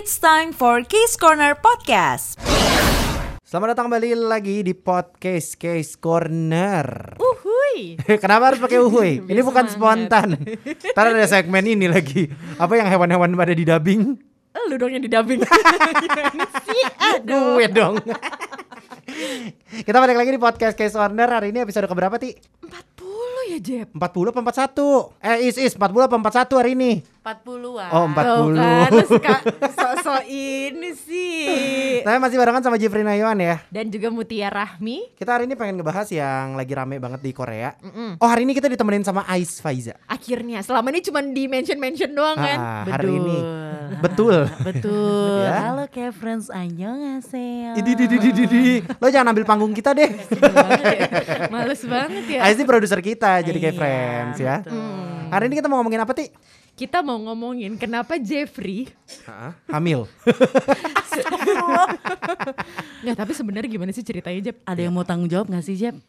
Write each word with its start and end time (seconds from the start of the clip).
It's 0.00 0.16
time 0.16 0.56
for 0.56 0.80
Case 0.80 1.12
Corner 1.20 1.52
Podcast. 1.60 2.40
Selamat 3.44 3.76
datang 3.76 3.92
kembali 3.92 4.16
lagi 4.16 4.64
di 4.64 4.72
podcast 4.72 5.60
Case 5.60 5.92
Corner. 6.00 7.20
Uhuy. 7.20 8.00
Kenapa 8.24 8.48
harus 8.48 8.64
pakai 8.64 8.80
uhuy? 8.80 9.20
Ini 9.30 9.44
bukan 9.44 9.68
spontan. 9.68 10.40
Ntar 10.96 11.04
ada 11.04 11.28
segmen 11.28 11.68
ini 11.68 11.84
lagi. 11.84 12.32
Apa 12.56 12.80
yang 12.80 12.88
hewan-hewan 12.88 13.28
pada 13.36 13.52
di 13.52 13.68
dubbing? 13.68 14.16
Lu 14.72 14.80
dong 14.80 14.88
yang 14.88 15.04
didubbing. 15.04 15.44
Gimana 15.44 16.48
sih? 16.64 16.82
Aduh. 16.96 17.60
Gue 17.60 17.68
dong. 17.68 18.00
Kita 19.84 20.00
balik 20.00 20.16
lagi 20.16 20.32
di 20.32 20.40
podcast 20.40 20.80
Case 20.80 20.96
Corner. 20.96 21.28
Hari 21.28 21.52
ini 21.52 21.60
episode 21.60 21.84
keberapa, 21.84 22.16
Ti? 22.16 22.40
40 22.64 23.52
ya, 23.52 23.58
Jeb. 23.60 23.92
40 23.92 24.32
apa 24.32 24.40
41? 24.64 25.28
Eh, 25.28 25.38
is 25.44 25.60
is 25.60 25.76
40 25.76 26.08
apa 26.08 26.16
41 26.16 26.56
hari 26.56 26.72
ini? 26.72 27.04
40-an. 27.20 27.90
Oh, 27.92 28.08
40. 28.08 29.04
Tuh 29.04 29.20
kan, 29.20 29.44
sok-sok 29.76 30.24
ini 30.24 30.96
sih. 30.96 32.00
Saya 32.00 32.16
masih 32.16 32.40
barengan 32.40 32.64
sama 32.64 32.80
Jeffrey 32.80 33.04
Nayuan 33.04 33.36
ya. 33.36 33.60
Dan 33.68 33.92
juga 33.92 34.08
Mutia 34.08 34.48
Rahmi. 34.48 35.12
Kita 35.20 35.36
hari 35.36 35.44
ini 35.44 35.52
pengen 35.52 35.76
ngebahas 35.76 36.08
yang 36.08 36.56
lagi 36.56 36.72
rame 36.72 36.96
banget 36.96 37.20
di 37.20 37.36
Korea. 37.36 37.76
Oh, 38.16 38.24
hari 38.24 38.48
ini 38.48 38.56
kita 38.56 38.72
ditemenin 38.72 39.04
sama 39.04 39.28
Ais 39.28 39.60
Faiza. 39.60 40.00
Akhirnya, 40.08 40.64
selama 40.64 40.88
ini 40.88 41.04
cuma 41.04 41.20
di 41.20 41.44
mention-mention 41.44 42.08
doang 42.16 42.40
kan? 42.40 42.56
Ah, 42.56 42.84
hari 42.88 43.12
ini. 43.12 43.38
Betul. 44.04 44.48
Betul. 44.64 45.44
Ya. 45.44 45.60
Halo 45.68 45.84
kayak 45.92 46.16
friends 46.16 46.48
annyeonghaseyo. 46.48 47.76
Idi 47.76 47.92
di 48.00 48.04
di 48.08 48.16
di 48.16 48.30
di 48.32 48.44
di. 48.48 48.62
Lo 48.96 49.12
jangan 49.12 49.36
ambil 49.36 49.44
panggung 49.44 49.76
kita 49.76 49.92
deh. 49.92 50.08
Males 51.52 51.84
banget 51.84 52.24
ya. 52.32 52.40
Ais 52.48 52.56
ini 52.56 52.64
produser 52.64 53.04
kita 53.04 53.44
jadi 53.44 53.58
kayak 53.60 53.74
Iya, 53.76 53.80
friends 53.82 54.36
ya. 54.40 54.56
Hari 55.30 55.52
ini 55.52 55.60
kita 55.60 55.68
mau 55.68 55.78
ngomongin 55.84 56.00
apa 56.00 56.16
ti? 56.16 56.26
Kita 56.80 57.04
mau 57.04 57.20
ngomongin 57.20 57.76
kenapa 57.76 58.16
Jeffrey 58.16 58.88
Hamil. 59.68 60.08
Nggak, 63.04 63.16
tapi 63.20 63.32
sebenarnya 63.36 63.68
gimana 63.68 63.92
sih 63.92 64.00
ceritanya 64.00 64.48
Jeb? 64.48 64.64
Ada 64.64 64.88
yang 64.88 64.96
mau 64.96 65.04
tanggung 65.04 65.28
jawab 65.28 65.52
gak 65.52 65.60
sih 65.60 65.76
Jeb? 65.76 66.00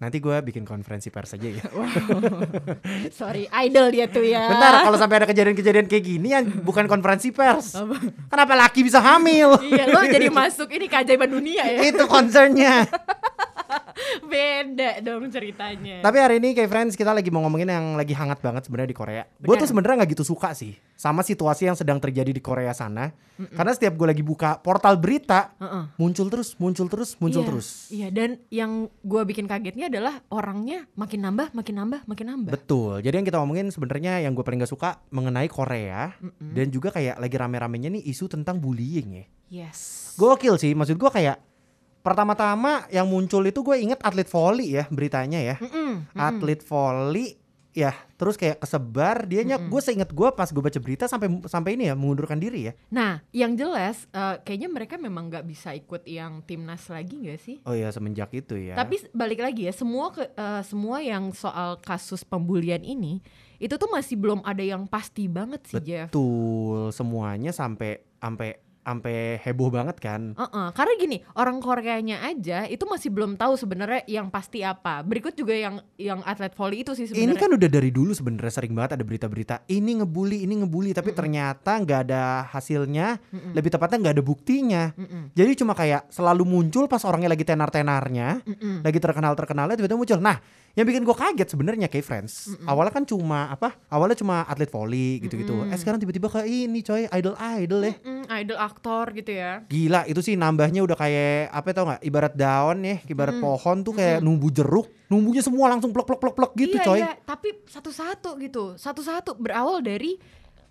Nanti 0.00 0.16
gue 0.16 0.32
bikin 0.32 0.64
konferensi 0.64 1.12
pers 1.12 1.36
aja 1.36 1.60
ya. 1.60 1.64
Sorry, 3.20 3.52
idol 3.68 3.92
dia 3.92 4.08
tuh 4.08 4.24
ya. 4.24 4.48
Bentar, 4.48 4.88
kalau 4.88 4.96
sampai 4.96 5.16
ada 5.20 5.28
kejadian-kejadian 5.28 5.92
kayak 5.92 6.04
gini 6.08 6.32
yang 6.32 6.48
bukan 6.64 6.88
konferensi 6.88 7.28
pers. 7.28 7.76
Kenapa 8.32 8.56
laki 8.56 8.80
bisa 8.80 9.04
hamil? 9.04 9.60
Iya, 9.60 9.92
lo 9.92 10.00
jadi 10.08 10.32
masuk 10.32 10.72
ini 10.72 10.88
keajaiban 10.88 11.28
dunia 11.28 11.68
ya. 11.68 11.84
Itu 11.84 12.08
concernnya. 12.08 12.80
Beda 14.32 15.00
dong 15.02 15.28
ceritanya. 15.30 16.00
Tapi 16.02 16.16
hari 16.20 16.36
ini 16.40 16.52
kayak 16.52 16.70
friends 16.70 16.94
kita 16.94 17.12
lagi 17.12 17.28
mau 17.32 17.44
ngomongin 17.46 17.68
yang 17.70 17.96
lagi 17.96 18.12
hangat 18.12 18.40
banget 18.40 18.68
sebenarnya 18.68 18.90
di 18.90 18.98
Korea. 18.98 19.22
Gue 19.38 19.54
tuh 19.56 19.64
Benar. 19.64 19.68
sebenarnya 19.68 19.96
nggak 20.02 20.10
gitu 20.16 20.24
suka 20.26 20.52
sih 20.56 20.76
sama 20.96 21.20
situasi 21.20 21.68
yang 21.68 21.76
sedang 21.76 22.00
terjadi 22.00 22.32
di 22.32 22.42
Korea 22.42 22.72
sana. 22.72 23.12
Karena 23.36 23.76
setiap 23.76 24.00
gue 24.00 24.08
lagi 24.08 24.24
buka 24.24 24.56
portal 24.64 24.96
berita, 24.96 25.52
Heeh. 25.60 25.92
muncul 26.00 26.32
terus, 26.32 26.56
muncul 26.56 26.88
terus, 26.88 27.20
muncul 27.20 27.44
Iya, 27.44 27.48
terus. 27.52 27.68
Iya, 27.92 28.08
dan 28.08 28.30
yang 28.48 28.88
gua 29.04 29.28
bikin 29.28 29.44
kagetnya 29.44 29.92
adalah 29.92 30.24
orangnya 30.32 30.88
makin 30.96 31.20
nambah, 31.20 31.52
makin 31.52 31.74
nambah, 31.76 32.00
makin 32.08 32.26
nambah. 32.32 32.52
Betul. 32.56 33.04
Jadi 33.04 33.12
yang 33.20 33.26
kita 33.28 33.36
ngomongin 33.44 33.68
sebenarnya 33.68 34.24
yang 34.24 34.32
gue 34.32 34.40
paling 34.40 34.64
gak 34.64 34.72
suka 34.72 35.04
mengenai 35.12 35.52
Korea 35.52 36.16
dan 36.40 36.66
juga 36.72 36.88
kayak 36.96 37.20
lagi 37.20 37.36
rame-ramenya 37.36 37.92
nih 37.92 38.02
isu 38.08 38.24
tentang 38.32 38.56
bullying 38.56 39.08
ya. 39.20 39.24
Yes. 39.46 40.12
Gokil 40.16 40.56
sih. 40.56 40.72
Maksud 40.72 40.96
gue 40.96 41.10
kayak 41.12 41.36
pertama-tama 42.06 42.86
yang 42.94 43.10
muncul 43.10 43.42
itu 43.42 43.66
gue 43.66 43.76
inget 43.82 43.98
atlet 44.06 44.30
volley 44.30 44.78
ya 44.78 44.86
beritanya 44.86 45.42
ya. 45.42 45.56
Mm-mm. 45.58 46.06
Atlet 46.14 46.62
volley 46.62 47.34
ya 47.76 47.92
terus 48.16 48.40
kayak 48.40 48.64
kesebar 48.64 49.28
dianya 49.28 49.60
gue 49.60 49.80
seinget 49.84 50.08
gue 50.08 50.28
pas 50.32 50.48
gue 50.48 50.64
baca 50.64 50.80
berita 50.80 51.04
sampai 51.04 51.28
sampai 51.44 51.76
ini 51.76 51.92
ya 51.92 51.94
mengundurkan 51.98 52.40
diri 52.40 52.70
ya. 52.70 52.72
Nah, 52.88 53.20
yang 53.36 53.52
jelas 53.52 54.08
eh, 54.16 54.40
kayaknya 54.40 54.72
mereka 54.72 54.96
memang 54.96 55.28
nggak 55.28 55.44
bisa 55.44 55.76
ikut 55.76 56.08
yang 56.08 56.40
timnas 56.48 56.88
lagi 56.88 57.20
nggak 57.20 57.36
sih? 57.36 57.60
Oh 57.68 57.76
iya 57.76 57.92
semenjak 57.92 58.32
itu 58.32 58.56
ya. 58.56 58.80
Tapi 58.80 59.12
balik 59.12 59.44
lagi 59.44 59.68
ya, 59.68 59.76
semua 59.76 60.08
ke, 60.08 60.24
eh, 60.24 60.62
semua 60.64 61.04
yang 61.04 61.28
soal 61.36 61.76
kasus 61.84 62.24
pembulian 62.24 62.80
ini 62.80 63.20
itu 63.60 63.76
tuh 63.76 63.92
masih 63.92 64.16
belum 64.16 64.40
ada 64.40 64.64
yang 64.64 64.88
pasti 64.88 65.28
banget 65.28 65.64
sih, 65.68 65.80
Jeff. 65.84 66.08
betul 66.08 66.92
semuanya 66.92 67.52
sampai 67.52 68.00
sampai 68.16 68.56
sampai 68.86 69.42
heboh 69.42 69.66
banget 69.74 69.98
kan. 69.98 70.38
Heeh, 70.38 70.66
karena 70.70 70.92
gini 70.94 71.16
orang 71.34 71.58
Koreanya 71.58 72.22
aja 72.22 72.70
itu 72.70 72.86
masih 72.86 73.10
belum 73.10 73.34
tahu 73.34 73.58
sebenarnya 73.58 74.06
yang 74.06 74.30
pasti 74.30 74.62
apa. 74.62 75.02
Berikut 75.02 75.34
juga 75.34 75.58
yang 75.58 75.82
yang 75.98 76.22
atlet 76.22 76.54
volley 76.54 76.86
itu 76.86 76.94
sih 76.94 77.10
Ini 77.10 77.34
sebenarnya. 77.34 77.42
kan 77.42 77.50
udah 77.58 77.68
dari 77.68 77.90
dulu 77.90 78.14
sebenarnya 78.14 78.54
sering 78.54 78.78
banget 78.78 78.94
ada 78.94 79.02
berita-berita 79.02 79.66
ini 79.66 79.98
ngebully, 79.98 80.46
ini 80.46 80.62
ngebully, 80.62 80.94
tapi 80.94 81.10
ternyata 81.10 81.82
nggak 81.82 82.00
ada 82.06 82.46
hasilnya, 82.54 83.18
lebih 83.50 83.74
tepatnya 83.74 83.98
nggak 84.06 84.14
ada 84.14 84.24
buktinya. 84.24 84.94
Mm-mm. 84.94 85.34
Jadi 85.34 85.52
cuma 85.58 85.74
kayak 85.74 86.06
selalu 86.14 86.46
muncul 86.46 86.86
pas 86.86 87.02
orangnya 87.02 87.34
lagi 87.34 87.42
tenar-tenarnya, 87.42 88.46
Mm-mm. 88.46 88.86
lagi 88.86 88.98
terkenal-terkenalnya 89.02 89.74
tiba-tiba 89.74 89.98
muncul. 89.98 90.22
Nah, 90.22 90.38
yang 90.76 90.84
bikin 90.84 91.08
gue 91.08 91.16
kaget 91.16 91.48
sebenarnya 91.48 91.88
kayak 91.88 92.04
friends. 92.04 92.52
Awalnya 92.68 92.92
kan 92.92 93.04
cuma 93.08 93.48
apa? 93.48 93.80
Awalnya 93.88 94.20
cuma 94.20 94.44
atlet 94.44 94.68
volley 94.68 95.24
gitu-gitu. 95.24 95.64
Eh 95.72 95.78
sekarang 95.80 95.96
tiba-tiba 95.96 96.28
kayak 96.28 96.44
ini 96.44 96.84
coy, 96.84 97.08
idol-idol 97.08 97.80
ya. 97.80 97.94
Mm, 98.04 98.24
idol 98.44 98.58
aktor 98.60 99.04
gitu 99.16 99.32
ya. 99.32 99.64
Gila 99.72 100.04
itu 100.04 100.20
sih 100.20 100.36
nambahnya 100.36 100.84
udah 100.84 100.96
kayak 101.00 101.48
apa 101.48 101.72
tau 101.72 101.88
nggak? 101.88 102.00
Ibarat 102.04 102.34
daun 102.36 102.84
ya, 102.84 102.96
ibarat 103.08 103.40
pohon 103.40 103.80
tuh 103.80 103.96
kayak 103.96 104.20
numbu 104.20 104.52
jeruk, 104.52 104.92
numbunya 105.08 105.40
semua 105.40 105.72
langsung 105.72 105.96
plek 105.96 106.04
plek 106.04 106.20
plek 106.20 106.34
plek 106.36 106.52
gitu 106.60 106.76
iya, 106.76 106.84
coy. 106.84 106.98
iya, 107.00 107.12
tapi 107.24 107.48
satu-satu 107.64 108.36
gitu. 108.44 108.76
Satu-satu 108.76 109.40
berawal 109.40 109.80
dari 109.80 110.20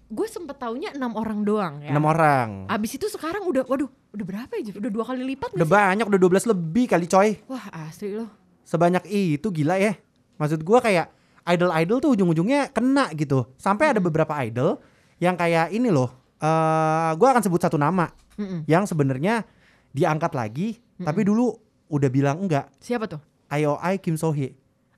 gue 0.06 0.28
sempet 0.30 0.62
taunya 0.62 0.94
enam 0.94 1.18
orang 1.18 1.42
doang 1.42 1.82
ya. 1.82 1.90
Enam 1.90 2.06
orang. 2.06 2.70
Abis 2.70 3.02
itu 3.02 3.10
sekarang 3.10 3.42
udah, 3.50 3.66
waduh, 3.66 3.90
udah 4.14 4.26
berapa 4.26 4.54
ya? 4.62 4.78
Udah 4.78 4.92
dua 4.94 5.02
kali 5.02 5.26
lipat 5.34 5.58
Udah 5.58 5.66
banyak, 5.66 6.06
udah 6.06 6.20
12 6.22 6.54
lebih 6.54 6.86
kali 6.94 7.10
coy. 7.10 7.42
Wah 7.50 7.90
asli 7.90 8.14
loh. 8.14 8.45
Sebanyak 8.66 9.06
itu 9.08 9.48
gila 9.54 9.78
ya. 9.78 9.94
Maksud 10.42 10.66
gua 10.66 10.82
kayak 10.82 11.14
idol-idol 11.46 12.02
tuh 12.02 12.12
ujung-ujungnya 12.18 12.74
kena 12.74 13.14
gitu. 13.14 13.46
Sampai 13.56 13.94
ada 13.94 14.02
beberapa 14.02 14.34
idol 14.42 14.82
yang 15.22 15.38
kayak 15.38 15.72
ini 15.72 15.94
loh. 15.94 16.10
eh 16.36 17.12
gua 17.16 17.32
akan 17.32 17.46
sebut 17.46 17.62
satu 17.64 17.80
nama 17.80 18.12
Mm-mm. 18.36 18.68
yang 18.68 18.84
sebenarnya 18.84 19.48
diangkat 19.96 20.36
lagi, 20.36 20.84
tapi 21.00 21.24
dulu 21.24 21.56
udah 21.88 22.10
bilang 22.12 22.44
enggak. 22.44 22.68
Siapa 22.84 23.08
tuh? 23.08 23.24
IOI 23.48 24.02
Kim 24.04 24.20
So 24.20 24.36
Hye. 24.36 24.52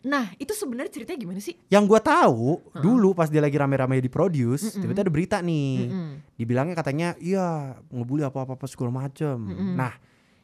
Nah 0.08 0.34
itu 0.42 0.56
sebenarnya 0.58 0.90
ceritanya 0.90 1.20
gimana 1.20 1.38
sih? 1.38 1.54
Yang 1.70 1.84
gua 1.94 2.02
tahu 2.02 2.64
dulu 2.82 3.14
pas 3.14 3.30
dia 3.30 3.44
lagi 3.44 3.54
rame-rame 3.54 4.02
di 4.02 4.10
produce, 4.10 4.74
tiba-tiba 4.74 5.06
ada 5.06 5.14
berita 5.14 5.38
nih. 5.46 5.92
Mm-mm. 5.92 6.12
Dibilangnya 6.40 6.74
katanya 6.74 7.14
iya 7.22 7.78
ngebully 7.94 8.26
apa-apa 8.26 8.66
segala 8.66 9.06
macem. 9.06 9.38
Nah, 9.78 9.94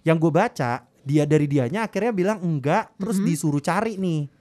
yang 0.03 0.19
gue 0.19 0.29
baca 0.29 0.83
dia 1.03 1.23
dari 1.27 1.45
dianya 1.45 1.85
akhirnya 1.85 2.15
bilang 2.15 2.39
enggak, 2.39 2.95
terus 2.95 3.19
disuruh 3.19 3.59
cari 3.59 3.99
nih 3.99 4.31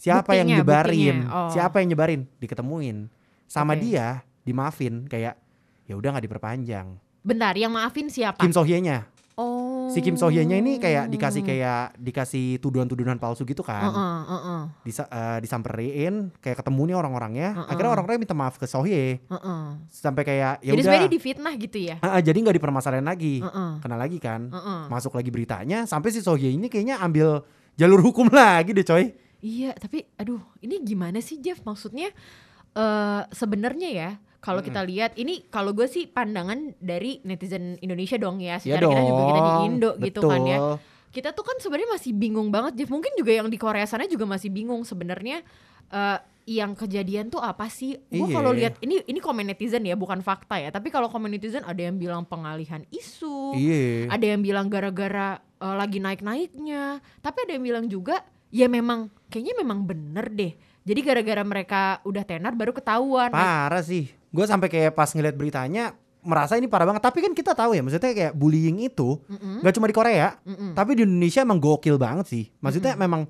siapa 0.00 0.32
yang 0.32 0.48
Buktinya, 0.48 0.60
nyebarin, 0.64 1.16
buktinya. 1.22 1.44
Oh. 1.44 1.50
siapa 1.52 1.76
yang 1.84 1.88
nyebarin, 1.92 2.20
diketemuin 2.40 2.96
sama 3.44 3.76
Oke. 3.76 3.84
dia 3.84 4.24
dimaafin 4.42 5.04
kayak 5.04 5.36
ya 5.84 5.94
udah 5.94 6.08
nggak 6.16 6.24
diperpanjang. 6.24 6.86
Bentar, 7.20 7.52
yang 7.52 7.68
maafin 7.68 8.08
siapa? 8.08 8.40
Kim 8.40 8.48
So 8.50 8.64
Hye-nya, 8.64 9.04
Oh. 9.36 9.69
Si 9.90 10.00
Kim 10.00 10.14
So 10.14 10.26
Hye-nya 10.26 10.56
ini 10.56 10.76
kayak 10.76 11.08
dikasih 11.08 11.42
kayak 11.42 11.94
dikasih 11.96 12.58
tuduhan-tuduhan 12.58 13.16
palsu 13.16 13.42
gitu 13.42 13.60
kan. 13.60 13.90
Heeh, 13.90 14.20
heeh, 14.26 14.60
Disa- 14.82 15.06
eh, 15.06 15.38
disamperin 15.38 16.30
kayak 16.38 16.58
ketemu 16.58 16.82
nih 16.86 16.96
orang-orangnya, 16.96 17.48
Heeh. 17.54 17.68
akhirnya 17.68 17.90
orang-orangnya 17.92 18.22
minta 18.22 18.36
maaf 18.36 18.54
ke 18.54 18.64
So 18.64 18.80
Hye 18.80 19.18
heeh. 19.20 19.62
sampai 19.86 20.22
kayak 20.22 20.52
ya 20.60 20.72
Jadi 20.72 20.82
sebenarnya 20.82 21.10
difitnah 21.10 21.54
gitu 21.54 21.78
ya? 21.78 21.96
Ah, 21.98 22.16
ah, 22.16 22.20
jadi 22.20 22.36
nggak 22.36 22.56
dipermasalahin 22.56 23.04
lagi, 23.04 23.42
Heeh. 23.42 23.70
kena 23.78 23.94
lagi 23.94 24.16
kan, 24.16 24.48
Heeh. 24.48 24.80
masuk 24.86 25.12
lagi 25.12 25.28
beritanya, 25.28 25.84
sampai 25.84 26.10
si 26.10 26.20
Sohye 26.20 26.50
ini 26.50 26.66
kayaknya 26.66 26.98
ambil 26.98 27.42
jalur 27.74 28.00
hukum 28.00 28.30
lagi 28.34 28.70
deh 28.70 28.82
coy. 28.82 29.12
Iya, 29.40 29.72
tapi 29.72 30.04
aduh, 30.14 30.38
ini 30.60 30.78
gimana 30.80 31.18
sih 31.18 31.40
Jeff? 31.40 31.64
Maksudnya 31.64 32.12
eh 32.70 33.22
sebenarnya 33.32 33.88
ya, 33.90 34.10
kalau 34.40 34.60
kita 34.60 34.80
lihat 34.82 35.12
ini 35.14 35.44
kalau 35.46 35.70
gue 35.70 35.84
sih 35.84 36.08
pandangan 36.08 36.72
dari 36.80 37.20
netizen 37.22 37.76
Indonesia 37.78 38.16
dong 38.16 38.40
ya, 38.40 38.56
secara 38.56 38.80
kita 38.80 39.00
juga 39.04 39.22
kita 39.28 39.40
di 39.40 39.52
Indo 39.68 39.90
gitu 40.00 40.20
kan 40.24 40.40
ya. 40.42 40.58
betul. 40.58 40.76
Kita 41.10 41.28
tuh 41.34 41.42
kan 41.42 41.56
sebenarnya 41.58 41.90
masih 41.90 42.12
bingung 42.14 42.48
banget 42.48 42.72
Jeff. 42.78 42.90
Mungkin 42.90 43.12
juga 43.18 43.34
yang 43.34 43.50
di 43.50 43.58
Korea 43.58 43.82
sana 43.82 44.06
juga 44.06 44.24
masih 44.24 44.48
bingung 44.48 44.86
sebenarnya 44.86 45.42
eh 45.90 46.18
yang 46.48 46.72
kejadian 46.74 47.28
tuh 47.28 47.38
apa 47.38 47.68
sih? 47.68 47.98
Gue 48.08 48.26
Iya. 48.26 48.34
kalau 48.34 48.50
lihat 48.50 48.74
ini 48.80 49.02
ini 49.04 49.18
komen 49.18 49.44
netizen 49.44 49.84
ya, 49.84 49.94
bukan 49.94 50.18
fakta 50.18 50.56
ya. 50.56 50.70
Tapi 50.70 50.88
kalau 50.88 51.06
komen 51.06 51.30
netizen 51.30 51.62
ada 51.62 51.78
yang 51.78 51.98
bilang 51.98 52.24
pengalihan 52.24 52.82
isu, 52.90 53.54
Iya. 53.54 54.08
ada 54.08 54.24
yang 54.24 54.40
bilang 54.40 54.66
gara-gara 54.66 55.38
eh, 55.38 55.74
lagi 55.76 56.00
naik-naiknya, 56.00 56.98
tapi 57.20 57.38
ada 57.44 57.52
yang 57.54 57.64
bilang 57.66 57.86
juga 57.86 58.22
ya 58.48 58.66
memang 58.66 59.10
kayaknya 59.28 59.54
memang 59.60 59.84
bener 59.84 60.26
deh. 60.32 60.52
Jadi 60.80 61.00
gara-gara 61.04 61.42
mereka 61.44 61.80
udah 62.02 62.24
tenar 62.24 62.56
baru 62.56 62.72
ketahuan. 62.72 63.30
Parah 63.30 63.84
sih. 63.84 64.19
Gue 64.30 64.44
sampai 64.46 64.70
kayak 64.70 64.94
pas 64.94 65.10
ngeliat 65.10 65.34
beritanya 65.34 65.94
merasa 66.22 66.54
ini 66.56 66.68
parah 66.68 66.86
banget. 66.86 67.02
Tapi 67.02 67.18
kan 67.24 67.32
kita 67.34 67.52
tahu 67.56 67.74
ya, 67.74 67.82
maksudnya 67.82 68.12
kayak 68.12 68.32
bullying 68.36 68.78
itu 68.84 69.18
Mm-mm. 69.26 69.64
nggak 69.64 69.74
cuma 69.74 69.86
di 69.88 69.96
Korea, 69.96 70.36
Mm-mm. 70.44 70.76
tapi 70.76 70.94
di 70.94 71.02
Indonesia 71.02 71.40
emang 71.42 71.58
gokil 71.58 71.96
banget 71.96 72.26
sih. 72.28 72.44
Maksudnya 72.60 72.94
memang 72.94 73.26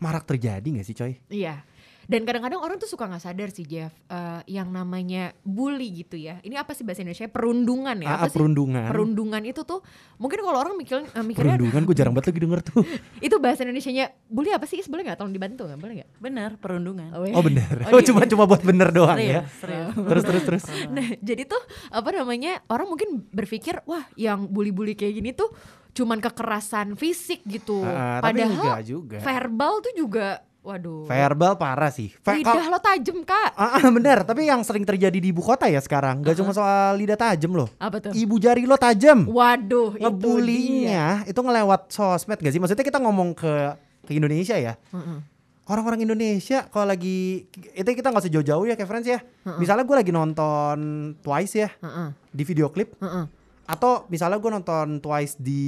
marak 0.00 0.24
terjadi 0.24 0.64
nggak 0.64 0.86
sih 0.86 0.96
coy? 0.96 1.12
Iya. 1.28 1.62
Dan 2.10 2.26
kadang-kadang 2.26 2.58
orang 2.58 2.74
tuh 2.74 2.90
suka 2.90 3.06
nggak 3.06 3.22
sadar 3.22 3.54
sih 3.54 3.62
Jeff, 3.62 3.94
eh, 4.10 4.42
yang 4.50 4.74
namanya 4.74 5.30
bully 5.46 6.02
gitu 6.02 6.18
ya. 6.18 6.42
Ini 6.42 6.58
apa 6.58 6.74
sih 6.74 6.82
bahasa 6.82 7.06
Indonesia? 7.06 7.30
Perundungan 7.30 7.94
ya? 8.02 8.08
Ah, 8.10 8.14
Apa 8.18 8.26
ah, 8.26 8.28
sih? 8.28 8.34
perundungan. 8.34 8.88
Perundungan 8.90 9.42
itu 9.46 9.62
tuh 9.62 9.78
mungkin 10.18 10.42
kalau 10.42 10.58
orang 10.58 10.74
mikir, 10.74 11.06
eh, 11.06 11.22
mikirnya 11.22 11.54
Perundungan 11.54 11.82
gue 11.86 11.94
jarang 11.94 12.10
banget 12.10 12.34
lagi 12.34 12.40
denger 12.42 12.60
tuh. 12.66 12.82
itu 13.30 13.36
bahasa 13.38 13.62
Indonesianya 13.62 14.10
bully 14.26 14.50
apa 14.50 14.66
sih? 14.66 14.82
Is 14.82 14.90
boleh 14.90 15.06
nggak? 15.06 15.22
Tolong 15.22 15.30
dibantu 15.30 15.70
nggak? 15.70 15.78
Boleh 15.78 15.94
nggak? 16.02 16.10
Benar, 16.18 16.50
perundungan. 16.58 17.10
Oh 17.14 17.22
bener. 17.46 17.74
Oh, 17.86 17.94
Oh, 17.94 18.00
iya. 18.02 18.06
cuma 18.10 18.26
cuma 18.26 18.44
buat 18.50 18.62
bener 18.66 18.90
doang 18.90 19.14
ya. 19.14 19.46
Serius. 19.62 19.94
Terus 20.10 20.24
terus 20.26 20.42
terus. 20.42 20.64
Nah, 20.90 21.14
jadi 21.22 21.46
tuh 21.46 21.62
apa 21.94 22.10
namanya 22.10 22.58
orang 22.66 22.90
mungkin 22.90 23.22
berpikir 23.30 23.86
wah 23.86 24.02
yang 24.18 24.50
bully-bully 24.50 24.98
kayak 24.98 25.14
gini 25.14 25.30
tuh 25.30 25.46
cuman 25.90 26.18
kekerasan 26.18 26.94
fisik 26.94 27.42
gitu. 27.46 27.82
Tapi 27.82 28.22
Padahal 28.42 28.82
juga. 28.82 29.18
verbal 29.18 29.78
tuh 29.78 29.94
juga, 29.94 30.38
waduh. 30.60 31.04
Verbal 31.04 31.56
parah 31.56 31.88
sih. 31.88 32.12
Ve- 32.12 32.40
Lidah 32.40 32.66
lo 32.66 32.78
tajem 32.78 33.20
kak. 33.22 33.50
Ah, 33.54 33.80
ah, 33.80 33.88
bener, 33.88 34.22
tapi 34.22 34.44
yang 34.44 34.60
sering 34.60 34.84
terjadi 34.84 35.16
di 35.16 35.28
ibu 35.28 35.40
kota 35.40 35.66
ya 35.66 35.78
sekarang, 35.78 36.20
gak 36.20 36.36
cuma 36.36 36.52
soal 36.52 36.94
lidah 36.94 37.16
tajam 37.16 37.52
loh. 37.52 37.68
Apa 37.76 37.98
tuh? 37.98 38.12
Ibu 38.12 38.36
jari 38.36 38.64
lo 38.64 38.76
tajam. 38.76 39.24
Waduh, 39.24 39.94
itu 39.94 40.00
dia. 40.00 40.08
Ngebulinya 40.08 41.04
itu 41.24 41.40
ngelewat 41.40 41.80
sosmed 41.88 42.38
gak 42.38 42.52
sih? 42.52 42.60
Maksudnya 42.60 42.82
kita 42.82 42.98
ngomong 42.98 43.32
ke 43.32 43.52
ke 44.00 44.12
Indonesia 44.12 44.56
ya. 44.56 44.76
Heeh. 44.90 45.18
Orang-orang 45.64 46.02
Indonesia 46.02 46.66
kalau 46.66 46.90
lagi 46.90 47.46
itu 47.70 47.86
kita 47.86 48.10
nggak 48.10 48.26
usah 48.26 48.32
jauh-jauh 48.32 48.66
ya 48.66 48.74
kayak 48.74 48.90
friends 48.90 49.06
ya. 49.06 49.22
Misalnya 49.54 49.86
gue 49.86 49.96
lagi 49.96 50.10
nonton 50.10 50.78
Twice 51.22 51.54
ya 51.54 51.70
Heeh. 51.78 52.10
di 52.26 52.42
video 52.42 52.74
klip 52.74 52.98
Heeh. 52.98 53.30
Atau 53.70 54.02
misalnya 54.10 54.42
gue 54.42 54.50
nonton 54.50 54.98
Twice 54.98 55.38
di 55.38 55.62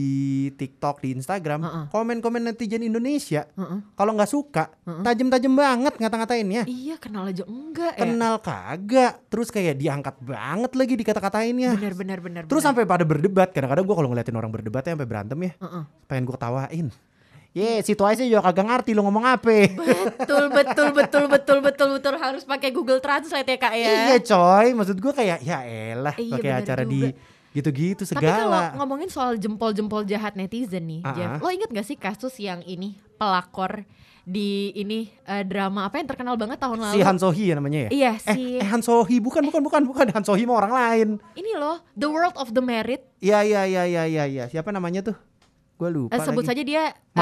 TikTok 0.52 0.98
di 0.98 1.14
Instagram, 1.14 1.60
Heeh. 1.62 1.84
komen-komen 1.88 2.42
netizen 2.42 2.82
Indonesia 2.82 3.46
Heeh. 3.54 3.78
kalau 3.94 4.18
nggak 4.18 4.26
suka, 4.26 4.74
tajam-tajam 4.82 5.54
banget 5.54 5.94
ngata-ngatainnya. 5.96 6.66
Iya 6.66 6.98
kenal 6.98 7.30
aja 7.30 7.46
enggak 7.46 7.94
ya. 7.94 8.02
Kenal 8.02 8.34
kagak, 8.42 9.12
terus 9.30 9.48
kayak 9.48 9.78
diangkat 9.78 10.18
banget 10.18 10.74
lagi 10.74 10.94
dikata-katainnya. 10.98 11.78
Bener 11.78 11.94
bener 11.94 12.18
bener. 12.18 12.42
Terus 12.50 12.60
sampai 12.60 12.82
pada 12.82 13.06
berdebat, 13.06 13.54
kadang-kadang 13.54 13.86
gue 13.86 13.96
kalau 13.96 14.08
ngeliatin 14.10 14.34
orang 14.34 14.50
berdebat 14.50 14.82
ya 14.82 14.98
sampai 14.98 15.06
berantem 15.06 15.38
ya, 15.38 15.52
Heeh. 15.62 15.82
pengen 16.10 16.26
gue 16.26 16.34
ketawain. 16.34 16.88
Ye, 17.52 17.84
situasinya 17.84 18.24
juga 18.24 18.48
kagak 18.48 18.64
ngerti 18.64 18.96
lu 18.96 19.04
ngomong 19.04 19.28
apa. 19.28 19.68
betul 19.76 20.48
betul 20.48 20.88
betul 20.90 21.24
betul 21.28 21.58
betul 21.60 21.88
betul 21.92 22.14
harus 22.16 22.48
pakai 22.48 22.72
Google 22.72 22.96
Translate 22.96 23.44
ya 23.44 23.58
kak 23.60 23.74
ya. 23.76 23.88
Iya 24.08 24.16
coy, 24.24 24.72
maksud 24.72 24.96
gue 24.96 25.12
kayak 25.12 25.44
ya 25.44 25.60
elah 25.60 26.16
Iya, 26.16 26.32
pakai 26.32 26.50
acara 26.50 26.82
juga. 26.82 27.12
di 27.12 27.12
gitu-gitu 27.52 28.02
Tapi 28.02 28.20
kalau 28.20 28.48
segala. 28.50 28.74
ngomongin 28.74 29.08
soal 29.08 29.36
jempol-jempol 29.36 30.02
jahat 30.02 30.34
netizen 30.34 30.84
nih, 30.84 31.00
Jeff, 31.08 31.30
ah. 31.30 31.38
lo 31.38 31.48
inget 31.48 31.68
gak 31.68 31.84
sih 31.84 31.94
kasus 31.94 32.36
yang 32.36 32.60
ini 32.62 32.92
pelakor 33.14 33.84
di 34.20 34.70
ini 34.72 35.10
eh, 35.22 35.42
drama 35.42 35.84
apa 35.84 35.98
yang 35.98 36.06
terkenal 36.06 36.34
banget 36.34 36.56
tahun 36.56 36.78
lalu? 36.80 36.94
Si 36.94 37.02
Han 37.02 37.18
Sohee 37.18 37.44
ya 37.44 37.54
namanya 37.54 37.80
ya? 37.80 37.90
Iya 37.90 38.12
Eh, 38.24 38.34
si 38.34 38.42
eh 38.56 38.64
Han 38.64 38.78
Sohee 38.80 39.18
bukan 39.18 39.42
bukan 39.42 39.60
bukan 39.60 39.82
bukan 39.84 40.06
Han 40.08 40.22
Sohee 40.22 40.44
mah 40.44 40.58
orang 40.58 40.72
lain. 40.72 41.08
ini 41.34 41.52
loh 41.52 41.82
The 41.92 42.06
World 42.06 42.36
of 42.36 42.50
the 42.50 42.60
Married. 42.60 43.02
Iya 43.18 43.42
iya 43.42 43.62
iya 43.64 43.82
iya 43.84 44.02
iya 44.06 44.24
iya. 44.24 44.44
Siapa 44.46 44.70
namanya 44.70 45.02
tuh? 45.04 45.16
Gue 45.74 45.90
lupa 45.90 46.14
Eh, 46.14 46.22
sebut 46.22 46.40
lagi. 46.40 46.48
saja 46.48 46.62
dia 46.62 46.82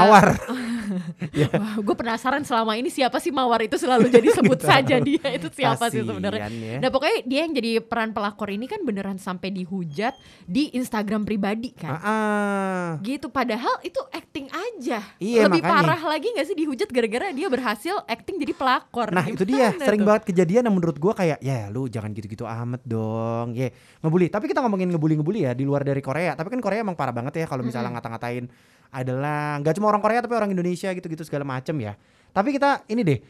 Mawar. 1.60 1.80
gue 1.80 1.94
penasaran 1.96 2.42
selama 2.42 2.74
ini 2.76 2.90
siapa 2.90 3.16
sih 3.18 3.30
Mawar 3.30 3.64
itu 3.64 3.76
selalu 3.78 4.10
jadi 4.10 4.28
sebut 4.38 4.60
saja 4.60 4.96
dia 4.98 5.24
itu 5.30 5.48
siapa 5.52 5.88
sih 5.88 6.02
Kasian 6.02 6.08
sebenarnya. 6.10 6.48
ya. 6.50 6.78
Nah 6.82 6.88
pokoknya 6.90 7.18
dia 7.24 7.40
yang 7.46 7.52
jadi 7.54 7.70
peran 7.82 8.10
pelakor 8.10 8.48
ini 8.50 8.66
kan 8.66 8.80
beneran 8.82 9.18
sampai 9.18 9.50
dihujat 9.52 10.14
di 10.46 10.70
Instagram 10.74 11.24
pribadi 11.24 11.74
kan. 11.74 11.94
Ah, 11.94 12.00
ah. 12.02 12.86
Gitu 13.02 13.28
padahal 13.28 13.80
itu 13.84 14.00
acting 14.10 14.48
aja. 14.50 15.02
Iya, 15.20 15.46
Lebih 15.46 15.62
makanya. 15.62 15.74
parah 15.96 16.02
lagi 16.16 16.28
gak 16.34 16.46
sih 16.46 16.56
dihujat 16.56 16.88
gara-gara 16.88 17.30
dia 17.34 17.48
berhasil 17.50 17.94
acting 18.06 18.40
jadi 18.40 18.52
pelakor. 18.56 19.12
Nah 19.12 19.26
itu 19.28 19.44
dia 19.44 19.72
sering 19.76 20.02
tuh? 20.02 20.08
banget 20.08 20.22
kejadian 20.32 20.62
yang 20.66 20.74
menurut 20.76 20.96
gua 20.96 21.12
kayak 21.12 21.38
ya 21.40 21.68
lu 21.68 21.86
jangan 21.86 22.10
gitu-gitu 22.14 22.48
amat 22.48 22.80
dong 22.86 23.52
ya 23.52 23.68
ngebully 24.00 24.32
tapi 24.32 24.48
kita 24.48 24.64
ngomongin 24.64 24.88
ngebully-ngebully 24.94 25.44
ya 25.44 25.52
di 25.52 25.68
luar 25.68 25.84
dari 25.84 26.00
Korea 26.00 26.32
tapi 26.32 26.48
kan 26.48 26.60
Korea 26.64 26.80
emang 26.80 26.96
parah 26.96 27.12
banget 27.12 27.44
ya 27.44 27.46
kalau 27.50 27.60
misalnya 27.60 27.92
ngata-ngatain 27.98 28.48
adalah 28.90 29.60
nggak 29.60 29.74
cuma 29.76 29.86
orang 29.92 30.02
Korea 30.02 30.18
tapi 30.24 30.34
orang 30.34 30.50
Indonesia 30.50 30.79
gitu-gitu 30.88 31.28
segala 31.28 31.44
macem 31.44 31.76
ya. 31.76 32.00
Tapi 32.32 32.56
kita 32.56 32.88
ini 32.88 33.04
deh 33.04 33.20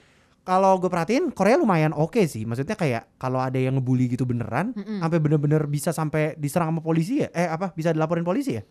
kalau 0.41 0.81
gue 0.81 0.89
perhatiin 0.89 1.35
Korea 1.37 1.61
lumayan 1.61 1.93
oke 1.93 2.23
sih. 2.25 2.49
Maksudnya 2.49 2.77
kayak 2.79 3.19
kalau 3.21 3.43
ada 3.43 3.61
yang 3.61 3.77
ngebully 3.77 4.09
gitu 4.09 4.25
beneran 4.25 4.73
sampai 4.75 5.19
bener-bener 5.21 5.63
bisa 5.69 5.93
sampai 5.93 6.39
diserang 6.39 6.73
sama 6.73 6.81
polisi 6.81 7.21
ya? 7.23 7.29
Eh 7.35 7.49
apa 7.49 7.75
bisa 7.77 7.93
dilaporin 7.93 8.25
polisi 8.25 8.57
ya? 8.57 8.63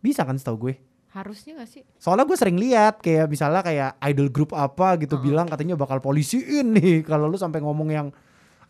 Bisa 0.00 0.24
kan 0.26 0.36
setahu 0.36 0.68
gue. 0.68 0.74
Harusnya 1.10 1.58
gak 1.58 1.70
sih? 1.70 1.82
Soalnya 1.98 2.22
gue 2.22 2.38
sering 2.38 2.54
lihat 2.54 3.02
kayak 3.02 3.26
misalnya 3.26 3.66
kayak 3.66 3.98
idol 4.06 4.30
group 4.30 4.54
apa 4.54 4.94
gitu 5.02 5.18
bilang 5.18 5.50
katanya 5.50 5.74
bakal 5.74 5.98
polisiin 5.98 6.70
nih 6.78 7.02
kalau 7.10 7.26
lu 7.26 7.34
sampai 7.34 7.58
ngomong 7.58 7.90
yang 7.90 8.08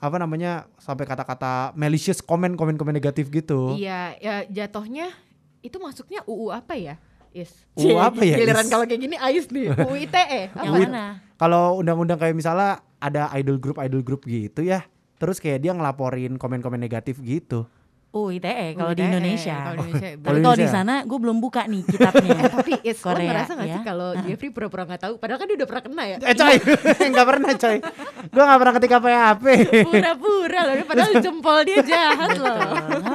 apa 0.00 0.16
namanya 0.16 0.64
sampai 0.80 1.04
kata-kata 1.04 1.76
malicious 1.76 2.24
komen 2.24 2.56
komen 2.56 2.80
komen 2.80 2.96
negatif 2.96 3.28
gitu. 3.28 3.76
Iya, 3.76 4.16
ya 4.16 4.34
jatuhnya 4.48 5.12
itu 5.60 5.76
masuknya 5.76 6.24
UU 6.24 6.48
apa 6.48 6.72
ya? 6.80 6.96
Is. 7.30 7.50
UU 7.78 7.94
Cie, 7.94 7.94
apa 7.94 8.20
ya, 8.26 8.36
Giliran 8.42 8.66
kalau 8.66 8.84
kayak 8.84 9.00
gini 9.00 9.16
Ais 9.16 9.46
nih. 9.48 9.70
UU 9.86 9.96
ITE. 10.02 10.42
Yang 10.50 10.74
apa? 10.74 10.78
mana? 10.82 11.04
Kalau 11.38 11.78
undang-undang 11.78 12.18
kayak 12.18 12.34
misalnya 12.34 12.82
ada 12.98 13.30
idol 13.38 13.56
group 13.56 13.78
idol 13.78 14.02
group 14.02 14.22
gitu 14.26 14.60
ya. 14.60 14.82
Terus 15.16 15.38
kayak 15.38 15.62
dia 15.62 15.72
ngelaporin 15.72 16.36
komen-komen 16.36 16.80
negatif 16.80 17.20
gitu. 17.20 17.70
UU 18.10 18.42
ITE 18.42 18.74
kalau 18.74 18.90
di 18.90 19.06
ITE, 19.06 19.10
Indonesia. 19.14 19.54
kalau 19.54 19.76
di 19.78 19.82
Indonesia. 19.86 20.08
Tapi 20.10 20.24
Kalau 20.26 20.38
kalau 20.42 20.56
di 20.58 20.66
sana 20.66 20.94
gue 21.06 21.18
belum 21.22 21.38
buka 21.38 21.62
nih 21.70 21.82
kitabnya. 21.86 22.34
Eh, 22.42 22.50
tapi 22.50 22.72
Is, 22.82 22.98
lo 22.98 23.14
Korea, 23.14 23.28
ngerasa 23.30 23.52
gak 23.54 23.66
ya. 23.70 23.74
sih 23.78 23.82
kalau 23.86 24.08
Jeffrey 24.26 24.50
pura-pura 24.50 24.82
gak 24.82 25.02
tahu? 25.06 25.14
Padahal 25.22 25.38
kan 25.38 25.46
dia 25.46 25.56
udah 25.62 25.68
pernah 25.70 25.82
kena 25.86 26.02
ya. 26.10 26.16
Eh 26.18 26.34
coy, 26.34 26.56
nggak 27.14 27.26
pernah 27.30 27.50
coy. 27.54 27.76
Gue 28.26 28.42
nggak 28.42 28.58
pernah 28.58 28.74
ketik 28.74 28.92
apa-apa. 28.98 29.50
Pura-pura 29.86 30.60
loh, 30.66 30.74
padahal 30.82 31.12
jempol 31.22 31.58
dia 31.62 31.78
jahat 31.86 32.30
loh. 32.34 32.58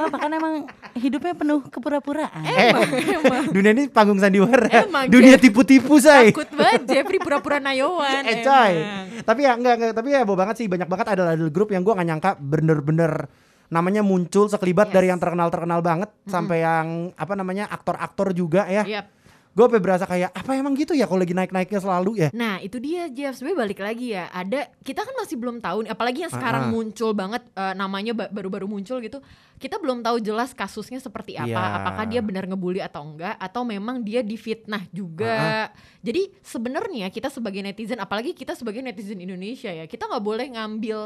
Apa 0.08 0.16
kan 0.16 0.30
emang 0.32 0.54
hidupnya 0.96 1.32
penuh 1.32 1.60
kepura-puraan. 1.62 2.42
eh, 2.42 2.72
dunia 3.48 3.70
ini 3.70 3.86
panggung 3.86 4.16
sandiwara. 4.16 4.66
Emang, 4.82 5.06
dunia 5.06 5.36
tipu-tipu 5.36 6.00
say. 6.00 6.32
Takut 6.32 6.48
banget 6.50 6.82
Jeffrey 6.88 7.20
pura-pura 7.20 7.60
nayowan. 7.60 8.24
Eh 8.24 8.40
coy. 8.40 8.72
emang. 8.74 9.04
Tapi 9.22 9.40
ya 9.42 9.52
enggak, 9.54 9.74
enggak 9.76 9.92
tapi 9.92 10.08
ya 10.10 10.24
boh 10.24 10.34
banget 10.34 10.56
sih 10.56 10.66
banyak 10.66 10.88
banget 10.88 11.06
ada 11.12 11.32
idol 11.32 11.52
grup 11.52 11.68
yang 11.68 11.84
gua 11.84 11.94
nggak 11.94 12.08
nyangka 12.08 12.30
bener-bener 12.36 13.12
namanya 13.66 14.00
muncul 14.00 14.46
sekelibat 14.46 14.88
Yes. 14.88 14.94
dari 14.94 15.06
yang 15.10 15.18
terkenal-terkenal 15.18 15.82
banget 15.82 16.10
sampai 16.24 16.62
yang 16.62 16.86
apa 17.12 17.34
namanya 17.34 17.66
aktor-aktor 17.66 18.30
juga 18.30 18.64
ya. 18.66 18.86
Yap. 18.86 19.06
Gue 19.56 19.64
sampai 19.64 19.80
berasa 19.80 20.04
kayak 20.04 20.36
apa 20.36 20.52
emang 20.52 20.76
gitu 20.76 20.92
ya 20.92 21.08
kalau 21.08 21.24
lagi 21.24 21.32
naik-naiknya 21.32 21.80
selalu 21.80 22.10
ya. 22.20 22.28
Nah 22.30 22.60
itu 22.60 22.76
dia 22.76 23.08
Jeff, 23.08 23.32
sebenarnya 23.34 23.58
balik 23.58 23.80
lagi 23.80 24.12
ya 24.12 24.28
Ada, 24.28 24.68
kita 24.84 25.00
kan 25.00 25.16
masih 25.16 25.34
belum 25.34 25.58
tahu 25.58 25.78
nih 25.82 25.90
Apalagi 25.90 26.18
yang 26.20 26.30
sekarang 26.30 26.62
Ah, 26.62 26.68
ah. 26.68 26.72
muncul 26.76 27.10
banget 27.10 27.40
eh, 27.50 27.72
Namanya 27.72 28.12
ba- 28.12 28.28
baru-baru 28.28 28.68
muncul 28.68 29.00
gitu 29.00 29.24
Kita 29.56 29.80
belum 29.80 30.04
tahu 30.04 30.20
jelas 30.20 30.52
kasusnya 30.52 31.00
seperti 31.00 31.34
apa 31.34 31.48
Iya. 31.48 31.76
Apakah 31.80 32.04
dia 32.04 32.20
benar 32.20 32.44
ngebully 32.44 32.78
atau 32.78 33.00
enggak 33.02 33.32
Atau 33.38 33.64
memang 33.64 34.04
dia 34.04 34.20
difitnah 34.20 34.84
Ah, 34.84 34.92
juga 34.92 35.72
Jadi 36.00 36.36
sebenarnya 36.44 37.08
kita 37.08 37.32
sebagai 37.32 37.64
netizen 37.64 37.96
Apalagi 37.96 38.30
kita 38.30 38.52
sebagai 38.52 38.84
netizen 38.84 39.16
Indonesia 39.16 39.72
ya 39.72 39.88
Kita 39.88 40.04
nggak 40.04 40.20
boleh 40.20 40.52
ngambil 40.52 40.98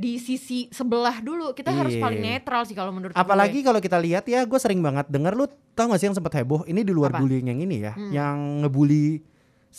di 0.00 0.16
sisi 0.16 0.66
sebelah 0.68 1.20
dulu 1.20 1.52
Kita 1.52 1.68
harus 1.68 1.92
Iya. 1.92 2.00
paling 2.00 2.20
netral 2.22 2.64
sih 2.64 2.72
kalau 2.72 2.88
menurut 2.88 3.12
gue 3.12 3.20
Apalagi 3.20 3.60
kalau 3.60 3.76
kita 3.78 3.96
lihat 3.96 4.24
ya 4.24 4.40
gue 4.42 4.56
sering 4.56 4.80
banget 4.80 5.04
denger 5.06 5.32
lu 5.34 5.44
tau 5.72 5.86
gak 5.86 6.00
sih 6.00 6.08
yang 6.08 6.16
sempat 6.16 6.32
heboh 6.34 6.64
ini 6.64 6.80
di 6.80 6.90
luar 6.90 7.12
Apa? 7.12 7.20
bullying 7.20 7.46
yang 7.46 7.60
ini 7.60 7.76
ya. 7.80 7.92
Yang 8.10 8.36
ngebully 8.60 9.20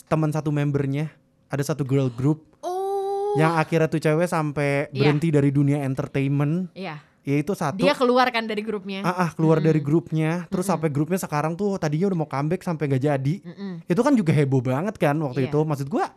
teman 0.05 0.29
satu 0.29 0.49
membernya. 0.49 1.09
Ada 1.47 1.73
satu 1.73 1.81
girl 1.81 2.07
group 2.07 2.45
Oh 2.61 3.33
yang 3.33 3.55
akhirnya 3.55 3.87
tuh 3.87 3.97
cewek 3.97 4.23
sampai 4.25 4.87
Iya. 4.87 5.01
berhenti 5.01 5.27
dari 5.27 5.49
dunia 5.49 5.81
entertainment. 5.81 6.69
Iya 6.73 7.01
Yaitu 7.21 7.53
satu 7.53 7.77
Dia 7.77 7.93
keluar 7.93 8.29
kan 8.29 8.43
dari 8.43 8.59
grupnya 8.59 9.01
Ah, 9.01 9.13
ah, 9.19 9.29
keluar 9.31 9.57
dari 9.57 9.77
grupnya, 9.77 10.49
terus 10.49 10.65
sampai 10.65 10.89
grupnya 10.89 11.17
sekarang 11.17 11.53
tuh 11.53 11.77
tadinya 11.77 12.09
udah 12.09 12.17
mau 12.17 12.25
comeback 12.25 12.61
sampai 12.61 12.89
gak 12.89 13.03
jadi. 13.03 13.35
Mm-mm. 13.41 13.85
Itu 13.85 14.01
kan 14.01 14.13
juga 14.13 14.31
heboh 14.31 14.57
banget 14.59 14.97
kan 14.97 15.13
waktu 15.17 15.45
Iya. 15.45 15.49
itu. 15.49 15.59
Maksud 15.61 15.85
gua 15.87 16.09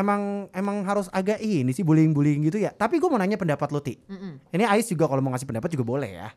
emang 0.00 0.48
emang 0.56 0.80
harus 0.88 1.12
agak 1.12 1.38
ini 1.38 1.70
sih 1.70 1.84
bullying-bullying 1.84 2.48
gitu 2.48 2.56
ya. 2.56 2.72
Tapi 2.72 2.96
gua 2.96 3.12
mau 3.12 3.20
nanya 3.20 3.36
pendapat 3.36 3.68
lo 3.68 3.84
Ti. 3.84 4.00
Mm-mm. 4.08 4.40
Ini 4.50 4.64
Ais 4.64 4.88
juga 4.88 5.04
kalau 5.04 5.20
mau 5.20 5.30
ngasih 5.36 5.46
pendapat 5.46 5.68
juga 5.76 5.84
boleh 5.84 6.10
ya. 6.10 6.28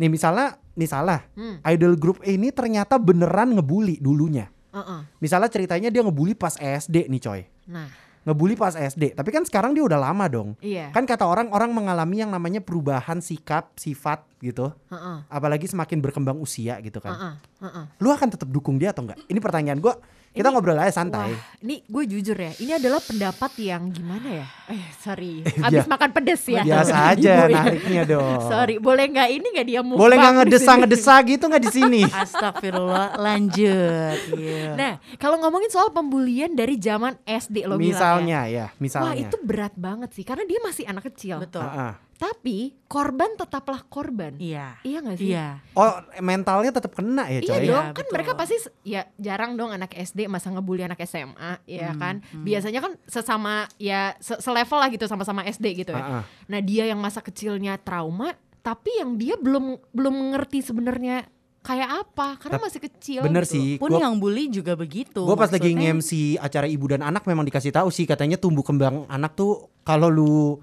Nih 0.00 0.08
misalnya, 0.08 0.56
misalnya 0.72 1.28
Hmm. 1.36 1.60
idol 1.68 2.00
group 2.00 2.24
ini 2.24 2.48
ternyata 2.48 2.96
beneran 2.96 3.52
ngebully 3.52 4.00
dulunya. 4.00 4.48
Uh-uh. 4.72 5.04
Misalnya 5.20 5.52
ceritanya 5.52 5.92
dia 5.92 6.00
ngebully 6.00 6.32
pas 6.32 6.56
SD 6.56 7.12
nih 7.12 7.20
coy. 7.20 7.40
Nah 7.68 8.10
Ngebully 8.20 8.52
pas 8.52 8.76
SD. 8.76 9.16
Tapi 9.16 9.32
kan 9.32 9.48
sekarang 9.48 9.72
dia 9.72 9.80
udah 9.80 9.96
lama 9.96 10.28
dong. 10.28 10.52
Iya 10.60 10.92
Kan 10.92 11.08
kata 11.08 11.24
orang 11.24 11.48
orang 11.56 11.72
mengalami 11.72 12.20
yang 12.20 12.28
namanya 12.28 12.60
perubahan 12.60 13.24
sikap, 13.24 13.72
sifat 13.80 14.28
gitu. 14.44 14.76
Heeh. 14.92 15.24
Apalagi 15.32 15.64
semakin 15.64 16.04
berkembang 16.04 16.36
usia 16.36 16.76
gitu 16.84 17.00
kan. 17.00 17.16
Heeh. 17.16 17.34
Heeh. 17.64 17.84
lu 17.96 18.12
akan 18.12 18.28
tetap 18.28 18.48
dukung 18.52 18.76
dia 18.76 18.92
atau 18.92 19.08
enggak? 19.08 19.24
Ini 19.24 19.40
pertanyaan 19.40 19.80
gua 19.80 19.96
Kita 20.30 20.46
ngobrol 20.46 20.78
aja 20.78 20.94
santai. 20.94 21.34
Wah, 21.34 21.42
ini 21.58 21.82
gue 21.82 22.04
jujur 22.06 22.38
ya, 22.38 22.54
ini 22.56 22.70
adalah 22.70 23.02
pendapat 23.02 23.50
yang 23.58 23.90
gimana 23.90 24.30
ya? 24.30 24.46
Eh, 24.70 24.84
sorry, 24.96 25.42
Iya. 25.58 25.66
abis 25.66 25.86
makan 25.90 26.10
pedes 26.14 26.42
ya. 26.46 26.62
Biasa 26.62 26.94
aja 27.10 27.32
ya. 27.44 27.50
nariknya 27.50 28.02
dong. 28.06 28.38
Sorry, 28.46 28.78
boleh 28.78 29.10
nggak 29.10 29.28
ini 29.28 29.46
nggak 29.50 29.66
dia 29.66 29.80
Boleh 29.82 30.14
nggak 30.14 30.34
ngedesa 30.38 30.72
ngedesa 30.78 31.14
gitu 31.26 31.50
nggak 31.50 31.64
di 31.66 31.72
sini? 31.74 32.02
Astagfirullah, 32.22 33.18
lanjut. 33.18 34.18
Iya. 34.38 34.78
Nah, 34.78 34.92
kalau 35.18 35.42
ngomongin 35.42 35.66
soal 35.66 35.90
pembulian 35.90 36.54
dari 36.54 36.78
zaman 36.78 37.18
SD 37.26 37.66
lo 37.66 37.74
bilang 37.74 37.82
ya. 37.82 37.90
misalnya 37.90 38.40
ya, 38.46 38.66
Wah 38.70 38.78
misalnya. 38.78 39.14
itu 39.18 39.36
berat 39.42 39.74
banget 39.74 40.14
sih, 40.14 40.22
karena 40.22 40.46
dia 40.46 40.62
masih 40.62 40.86
anak 40.86 41.10
kecil. 41.10 41.42
Betul. 41.42 41.66
Ah, 41.66 41.74
ah. 41.90 41.94
Tapi 42.20 42.76
korban 42.84 43.32
tetaplah 43.32 43.80
korban. 43.82 44.36
Iya. 44.36 44.76
Iya 44.82 44.98
gak 45.00 45.16
sih? 45.16 45.32
Iya. 45.32 45.64
Oh 45.72 45.88
mentalnya 46.20 46.68
tetap 46.68 46.92
kena 46.92 47.24
ya 47.26 47.40
Iya 47.40 47.48
coy. 47.48 47.64
dong, 47.64 47.64
Iya, 47.64 47.80
kan 47.90 47.96
betul. 47.96 48.12
mereka 48.12 48.32
pasti 48.36 48.56
ya 48.82 49.02
jarang 49.16 49.56
dong 49.56 49.72
anak 49.72 49.88
SD 49.90 50.28
masa 50.28 50.52
ngebully 50.52 50.84
anak 50.84 51.00
SMA, 51.00 51.64
ya 51.64 51.88
Hmm, 51.88 51.96
kan? 51.96 52.14
Biasanya 52.36 52.80
kan 52.80 52.92
sesama 53.04 53.52
ya 53.74 54.12
se- 54.18 54.36
selevel 54.36 54.76
lah 54.76 54.88
gitu 54.90 55.04
sama-sama 55.04 55.42
SD 55.42 55.72
gitu 55.78 55.90
ya. 55.90 55.98
Ah, 55.98 56.12
ah. 56.20 56.24
Nah 56.46 56.60
dia 56.60 56.84
yang 56.84 57.00
masa 57.00 57.18
kecilnya 57.18 57.80
trauma, 57.80 58.36
tapi 58.60 58.92
yang 58.94 59.16
dia 59.16 59.34
belum 59.34 59.80
belum 59.88 60.12
mengerti 60.14 60.60
sebenarnya 60.60 61.24
kayak 61.60 62.04
apa, 62.04 62.36
karena 62.36 62.56
masih 62.58 62.80
kecil. 62.82 63.20
Bener 63.22 63.44
gitu. 63.44 63.52
sih. 63.54 63.68
Pun 63.76 63.90
Gua- 63.90 64.00
yang 64.02 64.16
bully 64.16 64.48
juga 64.48 64.72
begitu. 64.74 65.20
Gue 65.20 65.36
pas 65.36 65.48
lagi 65.48 65.72
nge-MC 65.72 66.10
acara 66.36 66.64
ibu 66.64 66.84
dan 66.84 67.00
anak 67.00 67.24
memang 67.24 67.44
dikasih 67.44 67.68
tahu 67.70 67.88
sih 67.88 68.04
katanya 68.04 68.36
tumbuh 68.36 68.60
kembang 68.60 69.04
anak 69.06 69.32
tuh 69.34 69.56
kalau 69.80 70.08
lu 70.08 70.60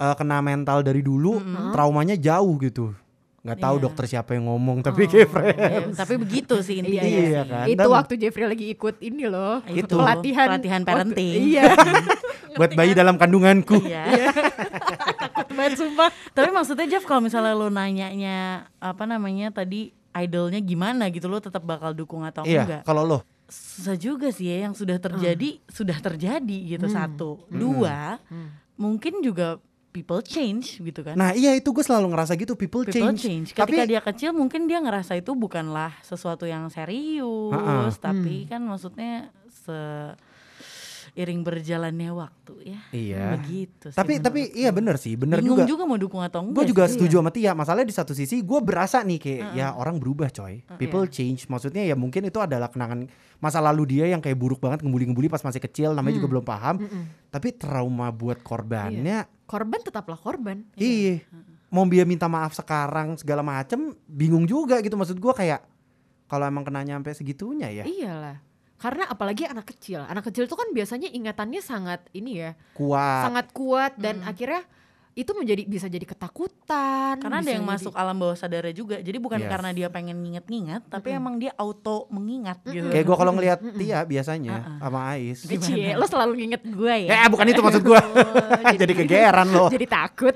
uh, 0.00 0.14
kena 0.14 0.40
mental 0.40 0.80
dari 0.80 1.00
dulu 1.00 1.36
traumanya 1.70 2.16
jauh 2.16 2.56
gitu. 2.58 2.96
Nggak 3.40 3.56
tahu 3.58 3.72
Iya. 3.74 3.82
dokter 3.82 4.04
siapa 4.06 4.30
yang 4.32 4.44
ngomong 4.46 4.80
tapi 4.80 5.04
kayak 5.06 5.28
Fred. 5.28 5.56
Iya, 5.56 5.80
tapi 5.94 6.14
begitu 6.16 6.60
sih 6.60 6.76
intinya. 6.80 7.00
Iya, 7.00 7.20
Iya 7.22 7.42
kan. 7.42 7.64
Itu 7.66 7.80
Dan- 7.80 7.92
waktu 7.94 8.12
Jeffrey 8.16 8.44
lagi 8.44 8.66
ikut 8.68 8.96
ini 8.98 9.24
loh, 9.26 9.64
Itu, 9.66 9.96
pelatihan 9.96 10.46
pelatihan 10.50 10.80
waktu- 10.82 10.90
parenting. 10.90 11.40
iya, 11.46 11.72
buat 12.58 12.72
bayi 12.74 12.92
dalam 12.92 13.16
kandunganku. 13.16 13.80
Iya. 13.80 14.28
takut 15.16 15.48
banget 15.50 15.72
sumpah. 15.74 16.08
Tapi 16.30 16.48
maksudnya 16.50 16.86
Jeff 16.86 17.04
kalau 17.04 17.22
misalnya 17.22 17.54
lo 17.54 17.68
nanyanya 17.68 18.38
apa 18.76 19.04
namanya 19.04 19.48
tadi 19.54 19.88
idolnya 20.12 20.58
gimana 20.58 21.08
gitu 21.08 21.24
lo 21.24 21.38
tetap 21.38 21.62
bakal 21.62 21.92
dukung 21.92 22.20
atau 22.22 22.42
Iya, 22.42 22.66
enggak? 22.66 22.82
kalau 22.82 23.04
lo 23.04 23.18
Susah 23.46 23.96
juga 23.96 24.28
sih 24.28 24.46
ya 24.46 24.68
yang 24.68 24.74
sudah 24.74 24.94
terjadi 24.96 25.58
sudah 25.66 25.96
terjadi 25.96 26.58
gitu 26.68 26.86
satu. 26.86 27.42
Dua, 27.48 28.14
mungkin 28.76 29.18
juga 29.20 29.58
people 29.90 30.22
change 30.22 30.78
gitu 30.78 31.02
kan. 31.02 31.18
Nah 31.18 31.34
iya 31.34 31.50
itu 31.52 31.68
gue 31.68 31.82
selalu 31.82 32.14
ngerasa 32.14 32.34
gitu 32.34 32.54
people, 32.54 32.86
People 32.86 33.10
change. 33.10 33.20
change. 33.20 33.48
Tapi 33.52 33.74
Ketika 33.74 33.84
dia 33.84 34.00
kecil 34.00 34.30
mungkin 34.32 34.64
dia 34.64 34.78
ngerasa 34.78 35.18
itu 35.18 35.34
bukanlah 35.34 35.92
sesuatu 36.00 36.46
yang 36.46 36.70
serius, 36.70 37.52
Ha-ha. 37.52 37.90
tapi 38.00 38.46
kan 38.46 38.62
maksudnya 38.62 39.34
seiring 41.10 41.42
berjalannya 41.42 42.10
waktu 42.14 42.54
ya. 42.70 42.80
Iya. 42.94 43.24
Begitu 43.36 43.90
sih. 43.90 43.96
tapi 43.98 44.16
menurut 44.16 44.26
tapi 44.30 44.40
iya 44.54 44.70
bener 44.70 44.96
sih, 44.96 45.14
bener 45.18 45.42
bingung 45.42 45.58
juga. 45.58 45.66
juga. 45.66 45.82
mau 45.84 45.98
dukung 45.98 46.22
atau 46.22 46.40
enggak. 46.46 46.54
Gue 46.54 46.64
juga 46.70 46.84
sih. 46.86 46.94
setuju 46.96 47.18
sama 47.18 47.30
Tia. 47.34 47.52
Masalahnya 47.52 47.88
di 47.90 47.96
satu 47.96 48.12
sisi 48.14 48.40
gue 48.40 48.60
berasa 48.62 49.02
nih 49.02 49.18
kayak 49.18 49.58
ya 49.58 49.74
orang 49.74 49.98
berubah 49.98 50.30
coy. 50.30 50.62
People 50.78 51.10
change. 51.10 51.50
Maksudnya 51.50 51.82
ya 51.82 51.98
mungkin 51.98 52.24
itu 52.24 52.38
adalah 52.38 52.70
kenangan 52.70 53.10
masa 53.40 53.58
lalu 53.58 53.98
dia 53.98 54.04
yang 54.06 54.20
kayak 54.20 54.36
buruk 54.36 54.60
banget 54.60 54.84
ngebully-ngebully 54.86 55.26
pas 55.26 55.42
masih 55.42 55.58
kecil. 55.58 55.90
Namanya 55.92 56.14
juga 56.14 56.28
belum 56.30 56.44
paham. 56.46 56.76
Tapi 57.30 57.58
trauma 57.58 58.14
buat 58.14 58.38
korbannya. 58.40 59.39
Korban 59.50 59.82
tetaplah 59.82 60.14
korban. 60.14 60.62
Iya. 60.78 61.26
Mau 61.74 61.82
dia 61.90 62.06
minta 62.06 62.30
maaf 62.30 62.54
sekarang 62.54 63.18
segala 63.18 63.42
macem 63.42 63.98
bingung 64.06 64.46
juga 64.46 64.78
gitu. 64.78 64.94
Maksud 64.94 65.18
gue 65.18 65.34
kayak 65.34 65.66
kalau 66.30 66.46
emang 66.46 66.62
kena 66.62 66.86
nyampe 66.86 67.10
segitunya 67.10 67.82
ya 67.82 67.82
Iyalah. 67.82 68.38
Karena 68.78 69.10
apalagi 69.10 69.44
anak 69.50 69.74
kecil. 69.74 70.06
Anak 70.06 70.30
kecil 70.30 70.46
itu 70.46 70.54
kan 70.54 70.70
biasanya 70.70 71.10
ingatannya 71.10 71.60
sangat 71.60 72.00
ini 72.16 72.46
ya, 72.46 72.56
kuat. 72.72 73.28
sangat 73.28 73.46
kuat 73.52 73.92
dan 74.00 74.24
akhirnya 74.24 74.64
itu 75.10 75.30
menjadi 75.34 75.62
bisa 75.66 75.86
jadi 75.86 76.06
ketakutan. 76.06 77.18
Karena 77.18 77.42
ada 77.42 77.50
yang 77.50 77.66
jadi- 77.66 77.72
masuk 77.76 77.92
alam 77.92 78.14
bawah 78.14 78.36
sadarnya 78.38 78.70
juga. 78.70 78.96
Jadi 78.98 79.18
bukan 79.18 79.42
Yes. 79.42 79.50
karena 79.50 79.70
dia 79.70 79.88
pengen 79.88 80.16
nginget-nginget, 80.18 80.86
tapi 80.86 81.10
emang 81.10 81.36
dia 81.36 81.50
auto 81.54 82.06
mengingat 82.08 82.62
gitu. 82.62 82.86
Kayak 82.88 83.04
gue 83.04 83.16
kalau 83.18 83.32
ngelihat 83.34 83.58
Tia 83.74 84.00
biasanya 84.04 84.78
sama 84.78 85.00
Ais. 85.12 85.42
Eh, 85.44 85.58
Cie, 85.58 85.92
lo 85.94 86.06
selalu 86.06 86.32
nginget 86.38 86.62
gue 86.64 86.94
ya. 87.10 87.10
Ya 87.10 87.28
bukan 87.28 87.46
itu 87.46 87.60
maksud 87.60 87.82
gue. 87.82 88.00
jadi 88.80 88.92
kegeeran 88.96 89.48
loh. 89.50 89.68
Jadi 89.74 89.86
takut. 89.86 90.34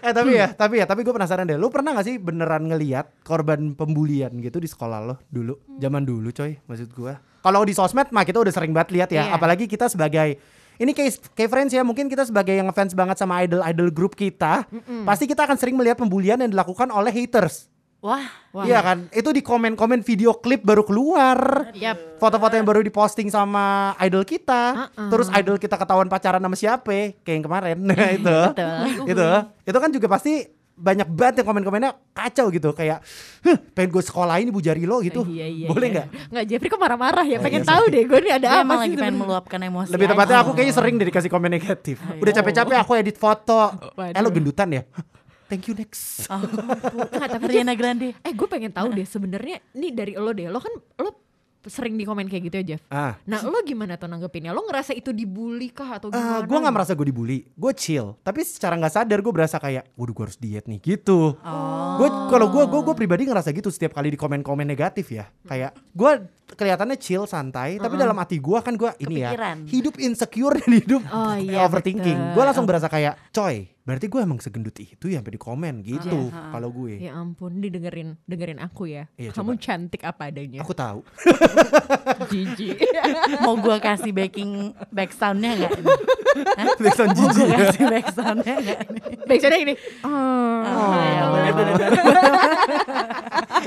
Eh 0.00 0.12
tapi 0.14 0.38
ya, 0.38 0.46
tapi 0.50 0.74
ya, 0.78 0.86
tapi 0.86 1.00
gue 1.02 1.10
penasaran 1.10 1.42
deh. 1.42 1.58
Lu 1.58 1.66
pernah 1.66 1.90
gak 1.92 2.06
sih 2.06 2.16
beneran 2.16 2.66
ngeliat 2.66 3.10
korban 3.22 3.74
pembulian 3.74 4.30
gitu 4.38 4.62
di 4.62 4.66
sekolah 4.66 5.02
lo 5.02 5.14
dulu? 5.26 5.58
Zaman 5.76 6.06
dulu 6.06 6.30
coy, 6.30 6.54
maksud 6.62 6.90
gue. 6.90 7.12
Kalau 7.42 7.62
di 7.62 7.74
sosmed 7.74 8.10
mah 8.10 8.22
kita 8.22 8.38
udah 8.38 8.50
sering 8.50 8.70
banget 8.70 8.90
lihat 8.92 9.10
ya. 9.10 9.22
Iya. 9.24 9.34
Apalagi 9.34 9.66
kita 9.66 9.86
sebagai 9.86 10.38
ini 10.76 10.92
kayak 10.92 11.32
kayak 11.32 11.50
friends 11.50 11.72
ya, 11.72 11.82
mungkin 11.82 12.06
kita 12.06 12.24
sebagai 12.24 12.52
yang 12.52 12.68
ngefans 12.68 12.92
banget 12.92 13.16
sama 13.16 13.42
idol-idol 13.44 13.88
grup 13.92 14.12
kita, 14.14 14.64
pasti 15.08 15.24
kita 15.24 15.44
akan 15.44 15.56
sering 15.56 15.76
melihat 15.76 15.96
pembulian 15.96 16.40
yang 16.40 16.50
dilakukan 16.52 16.88
oleh 16.92 17.10
haters. 17.10 17.68
Wah, 18.04 18.22
Iya 18.64 18.80
kan? 18.80 18.98
Itu 19.10 19.34
di 19.34 19.42
komen-komen 19.42 20.00
video 20.06 20.36
klip 20.38 20.62
baru 20.62 20.86
keluar. 20.86 21.72
Yap. 21.74 22.22
Foto-foto 22.22 22.54
yang 22.54 22.64
baru 22.64 22.80
diposting 22.80 23.28
sama 23.28 23.92
idol 24.00 24.22
kita. 24.22 24.88
Uh-uh. 24.88 25.10
Terus 25.12 25.28
idol 25.34 25.56
kita 25.60 25.76
ketahuan 25.76 26.08
pacaran 26.08 26.40
sama 26.40 26.56
siapa? 26.56 27.18
Kayak 27.20 27.34
yang 27.34 27.44
kemarin. 27.44 27.76
Nah, 27.82 28.08
itu. 28.16 28.38
itu. 29.10 29.28
Itu 29.66 29.78
kan 29.82 29.90
juga 29.90 30.06
pasti 30.08 30.46
banyak 30.76 31.08
banget 31.08 31.34
yang 31.40 31.46
komen-komennya 31.48 31.90
kacau 32.12 32.52
gitu 32.52 32.70
kayak 32.70 33.00
huh, 33.42 33.56
pengen 33.72 33.88
gue 33.90 34.02
sekolahin 34.04 34.52
ibu 34.52 34.60
jari 34.60 34.84
lo 34.84 35.00
gitu 35.00 35.24
Iya, 35.24 35.48
iya, 35.48 35.66
boleh 35.66 35.88
iya. 35.88 35.94
nggak 35.96 36.06
Nggak 36.28 36.44
Jeffrey 36.46 36.68
kok 36.68 36.78
marah-marah 36.78 37.24
ya. 37.24 37.40
Oh, 37.40 37.42
pengen 37.42 37.64
iya, 37.64 37.70
tahu 37.72 37.84
deh 37.88 38.02
gue 38.04 38.18
ini 38.20 38.30
ada 38.30 38.46
dia 38.46 38.60
apa 38.60 38.74
lagi 38.76 38.94
pengen 38.94 39.16
meluapkan 39.16 39.58
emosi. 39.58 39.90
lebih 39.90 40.06
tepatnya 40.06 40.36
aja. 40.36 40.44
aku 40.44 40.50
kayaknya 40.52 40.74
sering 40.76 40.94
deh 40.96 41.06
dikasih 41.08 41.30
komen 41.32 41.50
negatif 41.50 41.96
udah 41.98 42.32
capek-capek 42.32 42.76
aku 42.76 42.92
edit 42.94 43.16
foto 43.16 43.72
eh 43.96 44.20
lo 44.20 44.28
gendutan 44.28 44.68
ya 44.70 44.82
thank 45.46 45.64
you 45.64 45.72
next 45.72 46.28
Oh, 46.28 46.42
Nggak, 47.06 47.28
tapi 47.32 47.44
Ariana 47.48 47.72
Grande. 47.72 48.12
Eh 48.18 48.32
gue 48.34 48.46
pengen 48.46 48.68
tahu 48.68 48.92
deh 48.92 49.06
sebenarnya 49.06 49.62
nih 49.72 49.90
dari 49.90 50.12
lo 50.14 50.30
deh. 50.30 50.46
Lo 50.46 50.58
kan 50.58 50.72
lo 50.98 51.25
sering 51.66 51.94
di 51.94 52.02
komen 52.02 52.26
kayak 52.26 52.42
gitu 52.44 52.56
ya 52.56 52.64
Jeff. 52.64 52.82
ah 52.88 53.14
Nah 53.22 53.42
lo 53.42 53.58
gimana 53.60 53.94
tuh 53.94 54.06
nanggepinnya? 54.06 54.50
Lo 54.50 54.62
ngerasa 54.62 54.90
itu 54.90 55.10
dibully 55.10 55.68
kah 55.68 55.98
atau 55.98 56.08
Eh, 56.08 56.14
gimana? 56.14 56.42
gue 56.42 56.58
nggak 56.58 56.74
merasa 56.74 56.92
gue 56.92 57.06
dibully, 57.06 57.38
gue 57.44 57.72
chill. 57.74 58.14
Tapi 58.20 58.40
secara 58.40 58.74
nggak 58.74 58.94
sadar 58.94 59.18
gue 59.18 59.30
berasa 59.30 59.56
kayak, 59.56 59.92
waduh 59.92 60.12
gue 60.12 60.24
harus 60.24 60.38
diet 60.38 60.64
nih 60.64 60.78
gitu. 60.78 61.34
Oh. 61.36 61.94
Gue 61.96 62.08
kalau 62.28 62.48
gue 62.48 62.64
gue 62.64 62.80
gue 62.82 62.94
pribadi 62.94 63.22
ngerasa 63.24 63.50
gitu 63.50 63.68
setiap 63.68 63.92
kali 63.92 64.08
di 64.08 64.16
komen-komen 64.16 64.62
negatif 64.62 65.10
ya. 65.10 65.26
Kayak 65.42 65.74
gue 65.90 66.10
kelihatannya 66.48 66.96
chill 66.96 67.24
santai, 67.24 67.76
tapi 67.76 67.94
dalam 67.96 68.14
hati 68.14 68.38
gue 68.38 68.58
kan 68.60 68.72
gue 68.72 68.90
ini 69.00 69.20
ya 69.20 69.34
hidup 69.66 69.98
insecure 69.98 70.54
dan 70.60 70.70
hidup 70.72 71.02
Oh, 71.08 71.34
iya, 71.34 71.62
overthinking. 71.62 72.32
Gue 72.32 72.42
langsung 72.42 72.64
berasa 72.64 72.86
kayak, 72.86 73.18
coy, 73.30 73.66
berarti 73.86 74.06
gue 74.06 74.18
emang 74.18 74.36
segendut 74.36 74.74
itu 74.76 75.06
ya 75.06 75.22
sampai 75.22 75.30
di 75.30 75.38
komen 75.38 75.74
gitu. 75.80 76.26
Iya. 76.26 76.50
Kalau 76.50 76.68
gue, 76.68 76.98
Ya 76.98 77.14
ampun, 77.14 77.56
didengerin 77.56 78.18
dengerin 78.24 78.58
aku 78.58 78.84
ya. 78.84 79.06
Iya, 79.14 79.30
Kamu 79.30 79.54
cantik 79.56 80.02
apa 80.02 80.28
adanya. 80.28 80.60
aku 80.60 80.74
tahu. 80.74 81.06
jijik. 82.30 82.82
Mau 83.44 83.54
gua 83.56 83.78
kasih 83.78 84.10
backing 84.10 84.74
back 84.88 85.12
soundnya 85.12 85.54
nggak? 85.56 85.72
Backsound 86.76 87.12
Mau 87.12 87.18
jijik. 87.24 87.46
gua 87.46 87.56
kasih 87.62 87.84
back 87.86 88.06
soundnya 88.10 88.54
nggak? 88.58 88.80
Backsoundnya 89.24 89.60
ini. 89.62 89.74
Oh, 90.02 90.10
Oh, 90.66 90.92
ya 90.92 91.22
boleh 91.24 91.50
boleh. 91.52 91.72
boleh. 91.72 91.88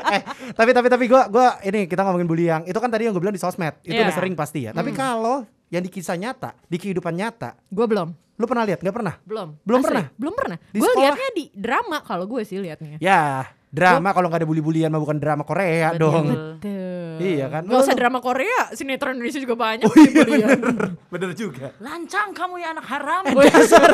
eh 0.10 0.22
tapi 0.52 0.72
tapi 0.72 0.88
tapi 0.88 1.06
gue 1.06 1.22
gua 1.30 1.58
ini 1.62 1.86
kita 1.86 2.02
ngomongin 2.02 2.28
bully 2.28 2.46
yang 2.46 2.64
itu 2.66 2.76
kan 2.76 2.90
tadi 2.90 3.06
yang 3.06 3.14
gue 3.14 3.22
bilang 3.22 3.32
di 3.32 3.40
sosmed 3.40 3.78
itu 3.82 3.94
Iya. 3.94 4.04
udah 4.04 4.16
sering 4.16 4.34
pasti 4.34 4.66
ya 4.66 4.72
tapi 4.72 4.92
kalau 4.92 5.46
yang 5.70 5.80
di 5.80 5.88
kisah 5.88 6.16
nyata 6.16 6.58
di 6.66 6.76
kehidupan 6.76 7.14
nyata 7.14 7.56
gue 7.64 7.86
belum. 7.86 8.10
Lu 8.40 8.46
pernah 8.48 8.64
lihat 8.64 8.80
nggak 8.80 8.96
pernah 8.96 9.16
Belum. 9.28 9.50
Belum 9.68 9.80
Asli, 9.84 9.88
pernah? 9.92 10.06
Belum 10.16 10.34
pernah. 10.34 10.58
Di 10.72 10.80
Gue 10.80 10.92
liatnya 10.96 11.30
di 11.36 11.46
drama 11.52 11.98
kalau 12.02 12.24
gue 12.24 12.42
sih 12.48 12.56
liatnya. 12.58 12.96
ya 12.98 13.44
drama 13.70 14.10
kalau 14.10 14.32
nggak 14.32 14.42
ada 14.42 14.48
bully-bulian 14.50 14.90
mah 14.90 14.98
bukan 14.98 15.22
drama 15.22 15.46
Korea 15.46 15.94
Betul. 15.94 16.02
dong 16.02 16.26
Betul. 16.26 16.88
Iya 17.20 17.52
kan? 17.52 17.68
Gak 17.68 17.84
usah 17.84 17.94
drama 17.94 18.24
Korea, 18.24 18.72
sinetron 18.72 19.20
Indonesia 19.20 19.44
juga 19.44 19.54
banyak. 19.54 19.86
oh 19.86 19.94
iya 19.94 20.24
bener 20.24 20.56
bener 21.12 21.30
juga 21.36 21.76
Lancang 21.78 22.32
kamu 22.32 22.56
ya 22.58 22.72
anak 22.72 22.86
haram. 22.88 23.24
dasar 23.36 23.90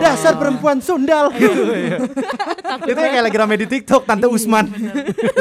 dasar 0.00 0.32
perempuan 0.34 0.80
sundal 0.80 1.28
gitu 1.36 1.60
ya. 1.76 2.00
itu 2.88 2.96
yang 2.96 3.12
kayak 3.12 3.24
lagi 3.28 3.36
rame 3.36 3.54
di 3.54 3.68
TikTok 3.68 4.08
tante 4.08 4.24
Usman 4.26 4.64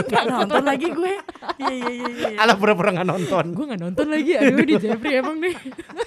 Gak 0.06 0.24
nonton 0.28 0.62
lagi 0.62 0.92
gue. 0.92 1.14
Iya 1.58 1.72
iya 1.72 1.90
iya. 1.90 2.08
iya. 2.36 2.38
ala 2.38 2.60
pura-pura 2.60 2.92
nggak 2.92 3.08
nonton 3.08 3.46
gue 3.56 3.66
gak 3.72 3.82
nonton 3.82 4.06
lagi, 4.06 4.32
aduh 4.36 4.60
di 4.60 4.76
Jeffrey 4.76 5.14
emang 5.18 5.40
nih. 5.40 5.56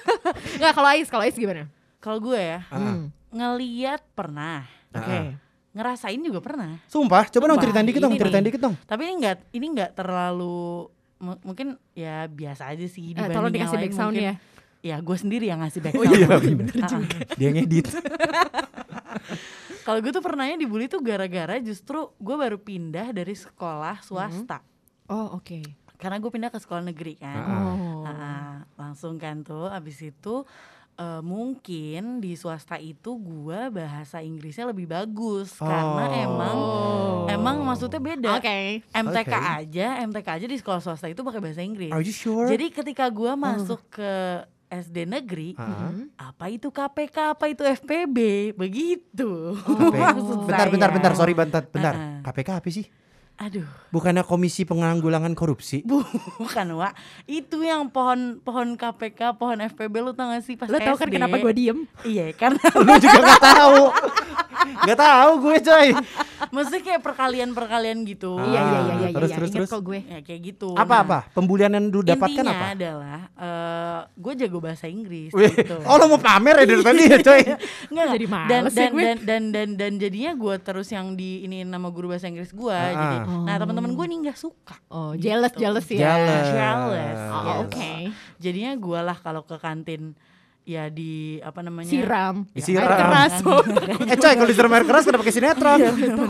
Gak 0.61 0.71
kalau 0.71 0.87
Ais, 0.87 1.09
kalau 1.09 1.25
Ais 1.25 1.33
gimana? 1.35 1.65
Kalau 2.03 2.19
gue 2.19 2.35
ya 2.35 2.59
Ah. 2.67 3.07
ngeliat 3.29 4.03
pernah, 4.11 4.67
Oke. 4.91 5.39
ngerasain 5.71 6.19
juga 6.19 6.37
pernah. 6.37 6.83
sumpah 6.85 7.25
coba 7.25 7.45
dong 7.47 7.59
ceritain 7.59 7.81
dikit 7.83 7.97
dong 7.99 8.13
ceritain 8.13 8.43
dikit 8.43 8.61
dong 8.61 8.75
Tapi 8.83 9.01
ini 9.03 9.13
enggak 9.17 9.37
ini 9.49 9.65
enggak 9.71 9.91
terlalu 9.93 10.91
mu- 11.17 11.41
mungkin 11.41 11.67
ya 11.93 12.27
biasa 12.27 12.69
aja 12.69 12.83
sih 12.85 13.09
Eh, 13.09 13.15
dibanding 13.15 13.31
tolong 13.31 13.47
yang 13.47 13.55
dikasih 13.57 13.77
lain 13.77 13.85
back 13.85 13.95
sound 13.95 14.13
mungkin. 14.13 14.27
ya. 14.27 14.35
Ya 14.83 14.95
gue 14.99 15.17
sendiri 15.17 15.45
yang 15.47 15.59
ngasih 15.59 15.79
back 15.79 15.93
oh 15.93 16.03
iya 16.03 16.27
Ah, 16.27 16.37
bener 16.37 16.75
ah. 16.75 16.89
juga 16.91 17.17
dia 17.39 17.49
ngedit 17.49 17.87
Kalau 19.83 19.99
gue 19.99 20.11
tuh 20.11 20.21
pernahnya 20.21 20.55
dibully 20.57 20.85
tuh 20.85 20.99
gara-gara 20.99 21.59
justru 21.59 22.11
gue 22.13 22.35
baru 22.37 22.55
pindah 22.57 23.11
dari 23.11 23.33
sekolah 23.33 23.99
swasta. 24.01 24.59
Oh 25.05 25.35
oke. 25.35 25.79
karena 25.95 26.19
gue 26.19 26.27
pindah 26.27 26.47
ke 26.49 26.59
sekolah 26.59 26.83
negeri 26.83 27.15
kan 27.15 27.39
Oh. 27.47 28.03
Ah, 28.03 28.67
langsung 28.75 29.15
kan 29.15 29.39
tuh 29.39 29.67
abis 29.69 30.03
itu 30.03 30.43
eh, 30.93 31.21
mungkin 31.21 32.03
di 32.17 32.33
swasta 32.33 32.75
itu 32.75 33.15
gua 33.15 33.67
bahasa 33.67 34.19
Inggrisnya 34.19 34.65
lebih 34.65 34.85
bagus 34.85 35.55
karena 35.55 36.05
Oh. 36.05 36.23
emang 36.23 36.57
emang 37.29 37.55
maksudnya 37.63 37.97
beda 37.97 38.29
Oke. 38.35 38.81
MTK 38.87 39.27
Oke. 39.27 39.49
aja 39.59 39.87
MTK 40.01 40.27
aja 40.33 40.45
di 40.45 40.55
sekolah 40.55 40.79
swasta 40.79 41.05
itu 41.05 41.19
pakai 41.19 41.39
bahasa 41.39 41.59
Inggris 41.59 41.89
Are 41.89 41.99
you 41.99 42.11
sure? 42.11 42.45
jadi 42.45 42.69
ketika 42.69 43.07
gua 43.07 43.33
masuk 43.33 43.81
ke 43.89 44.11
SD 44.65 45.05
negeri 45.05 45.53
Ah. 45.53 45.93
apa 46.23 46.49
itu 46.49 46.67
KPK 46.67 47.17
apa 47.31 47.45
itu 47.45 47.61
FPB 47.61 48.17
begitu 48.53 49.53
Oke. 49.55 49.93
maksud 49.99 50.45
bentar, 50.45 50.67
bentar, 50.67 50.89
saya. 50.89 50.95
bentar, 50.95 51.11
sorry 51.13 51.33
bentar, 51.33 51.61
bentar. 51.67 51.93
Ah. 51.93 52.19
KPK 52.23 52.49
apa 52.57 52.69
sih? 52.69 52.85
Aduh 53.43 53.67
Bukannya 53.91 54.23
Komisi 54.23 54.63
Penanggulangan 54.63 55.35
Korupsi? 55.35 55.83
bukan 55.83 56.67
Wak 56.79 56.95
itu 57.27 57.59
yang 57.59 57.91
pohon 57.91 58.39
pohon 58.39 58.73
KPK 58.73 59.35
pohon 59.35 59.59
FPB 59.59 59.93
lu 59.99 60.11
tau 60.11 60.31
gak 60.31 60.41
sih 60.41 60.55
pas 60.55 60.65
Lo 60.65 60.79
tau 60.79 60.95
kan 60.95 61.11
kenapa 61.11 61.35
gue 61.37 61.53
diem? 61.53 61.79
iya 62.07 62.31
karena 62.31 62.63
Lu 62.73 62.95
juga 62.97 63.19
gak 63.21 63.41
tahu. 63.43 63.81
Gak 64.83 64.97
tahu 64.97 65.31
gue 65.41 65.55
coy. 65.61 65.87
Maksudnya 66.49 66.81
kayak 66.81 67.01
perkalian-perkalian 67.01 67.97
gitu. 68.03 68.35
Ah, 68.35 68.45
Iya 68.45 68.59
iya 68.61 68.79
iya 68.79 68.95
iya. 68.99 69.09
terus, 69.09 69.29
iya. 69.29 69.37
terus, 69.37 69.51
terus. 69.51 69.69
kok 69.69 69.81
gue. 69.81 69.99
Ya 70.01 70.19
kayak 70.19 70.41
gitu. 70.45 70.69
Apa-apa? 70.73 71.31
Pembulian 71.31 71.71
yang 71.71 71.87
lu 71.87 72.01
dapatkan 72.01 72.43
Intinya 72.43 72.53
apa? 72.53 72.67
adalah 72.73 73.19
eh 73.33 73.99
gue 74.13 74.33
jago 74.37 74.57
bahasa 74.59 74.85
Inggris 74.85 75.31
Wih, 75.31 75.49
gitu. 75.49 75.77
Oh 75.83 75.95
lo 75.95 76.05
mau 76.07 76.19
pamer 76.19 76.61
ya 76.61 76.65
dari 76.65 76.81
tadi 76.81 77.03
ya 77.05 77.17
coy? 77.19 77.41
Enggak, 77.91 78.07
Jadi 78.11 78.25
dan, 78.25 78.33
males 78.33 78.51
ya 78.69 78.77
dan, 78.77 78.91
gue. 78.91 79.01
dan, 79.01 79.17
dan, 79.23 79.43
dan, 79.49 79.69
dan 79.75 79.91
jadinya 79.97 80.31
gue 80.33 80.55
terus 80.59 80.87
yang 80.89 81.13
di 81.13 81.43
ini 81.43 81.63
nama 81.63 81.87
guru 81.87 82.11
bahasa 82.11 82.27
Inggris 82.27 82.51
gue. 82.51 82.71
Ah. 82.71 82.91
Jadi, 82.93 83.15
nah 83.43 83.55
teman-teman 83.55 83.91
gue 83.91 84.05
nih 84.05 84.17
nggak 84.23 84.37
suka. 84.37 84.75
Oh, 84.87 85.13
jealous 85.15 85.51
Gitu. 85.51 85.61
jealous 85.61 85.87
ya. 85.87 85.99
Jealous. 86.11 86.47
Jealous. 86.49 87.19
Oh, 87.29 87.43
oke. 87.63 87.91
Jadinya 88.37 88.71
gue 88.73 88.99
lah 88.99 89.15
kalau 89.15 89.41
ke 89.41 89.55
kantin 89.55 90.13
ya 90.63 90.87
di 90.87 91.39
apa 91.43 91.59
namanya 91.59 91.91
Siram. 91.91 92.47
Disiram. 92.55 92.87
Air 92.87 92.95
keras. 92.95 93.33
Eh 94.11 94.17
coy 94.19 94.33
kalau 94.35 94.49
disiram 94.49 94.71
air 94.71 94.85
keras 94.87 95.03
udah 95.07 95.19
pakai 95.19 95.33
sinetron. 95.35 95.79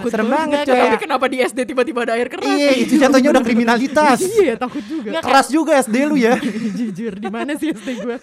Serem 0.10 0.28
banget 0.30 0.60
coy. 0.66 0.78
Tapi 0.78 0.98
kenapa 1.02 1.26
di 1.30 1.38
SD 1.42 1.60
tiba-tiba 1.70 2.00
ada 2.06 2.14
air 2.18 2.28
keras? 2.30 2.46
Iya 2.46 2.72
itu 2.78 2.94
jatuhnya 2.98 3.30
udah 3.34 3.44
kriminalitas. 3.46 4.20
Iya, 4.34 4.58
takut 4.58 4.82
juga. 4.84 5.22
Keras 5.22 5.48
juga 5.48 5.78
SD 5.78 5.96
lu 6.10 6.18
ya. 6.18 6.36
Jujur, 6.80 7.16
di 7.16 7.30
mana 7.30 7.54
sih 7.56 7.70
SD 7.72 8.02
gue? 8.02 8.18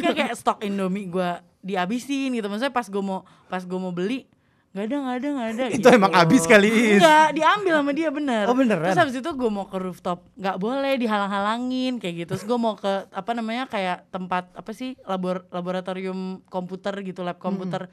Kayak 0.00 0.14
kayak 0.14 0.34
stok 0.38 0.62
Indomie 0.64 1.10
gue 1.10 1.30
dihabisin 1.60 2.32
gitu. 2.38 2.46
Maksudnya 2.46 2.72
pas 2.72 2.86
gue 2.86 3.02
mau 3.02 3.26
pas 3.50 3.60
gue 3.60 3.78
mau 3.78 3.90
beli 3.90 4.24
nggak 4.72 4.84
ada 4.88 4.96
nggak 4.96 5.16
ada 5.20 5.28
nggak 5.28 5.48
ada. 5.52 5.64
Itu 5.68 5.76
gitu. 5.84 5.88
emang 5.92 6.12
habis 6.16 6.42
kali. 6.48 6.96
Enggak, 6.96 7.28
diambil 7.36 7.72
sama 7.76 7.92
dia 7.92 8.08
bener. 8.08 8.44
Oh, 8.48 8.56
beneran? 8.56 8.88
Terus 8.88 9.02
habis 9.04 9.16
itu 9.20 9.30
gue 9.36 9.50
mau 9.52 9.68
ke 9.68 9.76
rooftop, 9.76 10.24
nggak 10.32 10.56
boleh 10.56 10.92
dihalang-halangin 10.96 12.00
kayak 12.00 12.14
gitu. 12.24 12.30
Terus 12.32 12.44
gue 12.48 12.58
mau 12.58 12.72
ke 12.80 13.04
apa 13.12 13.30
namanya 13.36 13.68
kayak 13.68 14.08
tempat 14.08 14.48
apa 14.56 14.70
sih 14.72 14.96
labor 15.04 15.44
laboratorium 15.52 16.40
komputer 16.48 16.96
gitu, 17.04 17.20
lab 17.20 17.36
komputer 17.36 17.92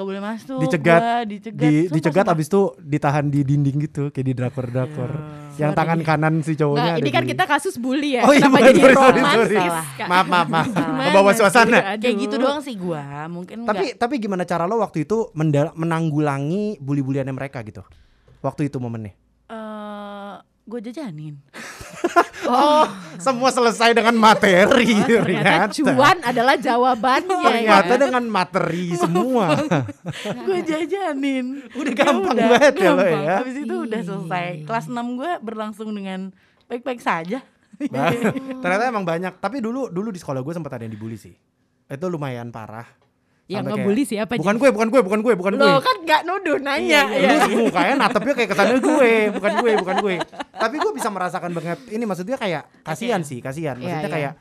nggak 0.00 0.08
boleh 0.08 0.22
masuk. 0.24 0.58
Dicegat, 0.58 0.96
gua, 0.98 1.16
dicegat, 1.22 1.60
di, 1.60 1.72
Sumpah, 1.78 1.92
dicegat 1.92 2.24
sumpah. 2.24 2.34
abis 2.34 2.46
itu 2.48 2.60
ditahan 2.80 3.24
di 3.26 3.40
dinding 3.42 3.76
gitu 3.82 4.02
kayak 4.08 4.24
di 4.24 4.32
drakor-drakor. 4.32 5.10
Yang 5.54 5.72
tangan 5.76 6.00
kanan 6.00 6.34
si 6.40 6.56
cowoknya 6.56 6.80
Nah, 6.82 6.96
ada 6.96 7.02
ini 7.02 7.10
kan 7.10 7.22
di- 7.22 7.30
kita 7.30 7.44
kasus 7.44 7.76
bully 7.76 8.16
ya. 8.16 8.24
Oh 8.24 8.32
iya, 8.32 8.40
Kenapa 8.42 8.64
jadi 8.64 8.80
sorry, 8.80 8.94
sorry, 8.94 9.20
romantis? 9.20 9.36
sorry. 9.36 9.56
Kak? 9.94 10.08
Maaf, 10.08 10.26
maaf, 10.26 10.48
maaf. 10.48 10.66
Sih? 10.66 11.36
suasana. 11.36 11.78
Kayak 11.94 12.16
gitu 12.18 12.34
doang 12.36 12.60
sih 12.60 12.74
gue, 12.74 13.02
mungkin 13.28 13.56
Tapi 13.62 13.84
nggak- 13.86 13.96
tapi 13.98 14.14
gimana 14.16 14.42
cara 14.42 14.64
lo 14.64 14.80
waktu 14.80 15.04
itu 15.04 15.28
menanggulangi 15.76 16.80
bully-buliannya 16.80 17.30
mereka 17.30 17.60
gitu? 17.60 17.84
Waktu 18.40 18.66
itu 18.66 18.80
momennya. 18.80 19.12
eh 19.46 20.34
gue 20.64 20.80
jajanin. 20.80 21.34
Oh, 22.50 22.86
Semua 23.20 23.52
selesai 23.52 23.92
dengan 23.92 24.16
materi 24.16 24.96
ternyata 25.04 25.68
cuan 25.70 26.18
adalah 26.24 26.56
jawabannya. 26.56 27.44
Ternyata 27.44 27.94
ya. 27.94 28.00
dengan 28.00 28.24
materi 28.26 28.96
semua. 28.96 29.60
gue 30.48 30.58
jajanin. 30.64 31.68
Udah 31.76 31.92
Ya 31.92 32.00
gampang 32.00 32.32
udah, 32.34 32.48
banget 32.56 32.72
ya 32.74 32.90
lo 32.90 32.96
gampang. 32.96 33.22
ya. 33.22 33.36
Habis 33.44 33.56
itu 33.60 33.74
udah 33.84 34.00
selesai. 34.00 34.46
Kelas 34.64 34.86
6 34.88 35.20
gue 35.20 35.32
berlangsung 35.44 35.92
dengan 35.92 36.32
baik-baik 36.64 37.04
saja. 37.04 37.44
Ternyata 38.60 38.84
emang 38.88 39.04
banyak. 39.04 39.36
Tapi 39.36 39.60
dulu 39.60 39.92
dulu 39.92 40.08
di 40.08 40.20
sekolah 40.20 40.40
gue 40.40 40.54
sempat 40.56 40.80
ada 40.80 40.84
yang 40.84 40.94
dibully 40.96 41.20
sih. 41.20 41.36
Itu 41.86 42.06
lumayan 42.08 42.48
parah. 42.48 42.88
Yang 43.50 43.66
Sampai 43.66 43.72
ngebully 43.74 43.96
kayak- 43.98 44.10
siapa, 44.14 44.32
Bukan 44.38 44.56
gue, 44.56 44.68
bukan 44.70 44.88
gue, 44.88 45.00
bukan 45.02 45.20
gue, 45.20 45.34
bukan 45.34 45.52
gue. 45.58 45.66
Lo 45.66 45.82
kan 45.82 45.96
gak 46.00 46.22
nuduh 46.22 46.58
nanya. 46.62 47.02
Lu 47.02 47.18
ya. 47.18 47.34
mukanya 47.58 47.94
natepnya 47.98 48.34
kayak 48.38 48.50
kesannya 48.54 48.78
gue, 48.78 49.10
bukan 49.34 49.52
gue, 49.58 49.72
bukan 49.76 49.96
gue. 49.98 50.14
Tapi 50.54 50.76
gue 50.78 50.92
bisa 50.94 51.08
merasakan 51.10 51.50
banget 51.50 51.78
ini 51.90 52.06
maksudnya 52.06 52.38
kayak 52.38 52.62
kasihan 52.80 53.20
sih, 53.20 53.42
kasihan. 53.42 53.74
Maksudnya 53.74 54.00
Iya, 54.00 54.06
iya. 54.06 54.14
kayak 54.30 54.32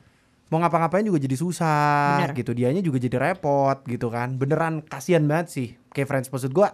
mau 0.48 0.58
ngapa-ngapain 0.60 1.02
juga 1.02 1.17
jadi 1.17 1.34
susah 1.34 2.22
Bener. 2.22 2.38
gitu. 2.38 2.52
Dianya 2.54 2.82
juga 2.82 2.98
jadi 2.98 3.17
repot 3.19 3.82
gitu 3.84 4.08
kan. 4.08 4.38
Beneran 4.38 4.82
kasihan 4.82 5.26
banget 5.26 5.48
sih. 5.50 5.67
Kayak 5.89 6.08
friends 6.08 6.30
maksud 6.30 6.50
gue 6.50 6.67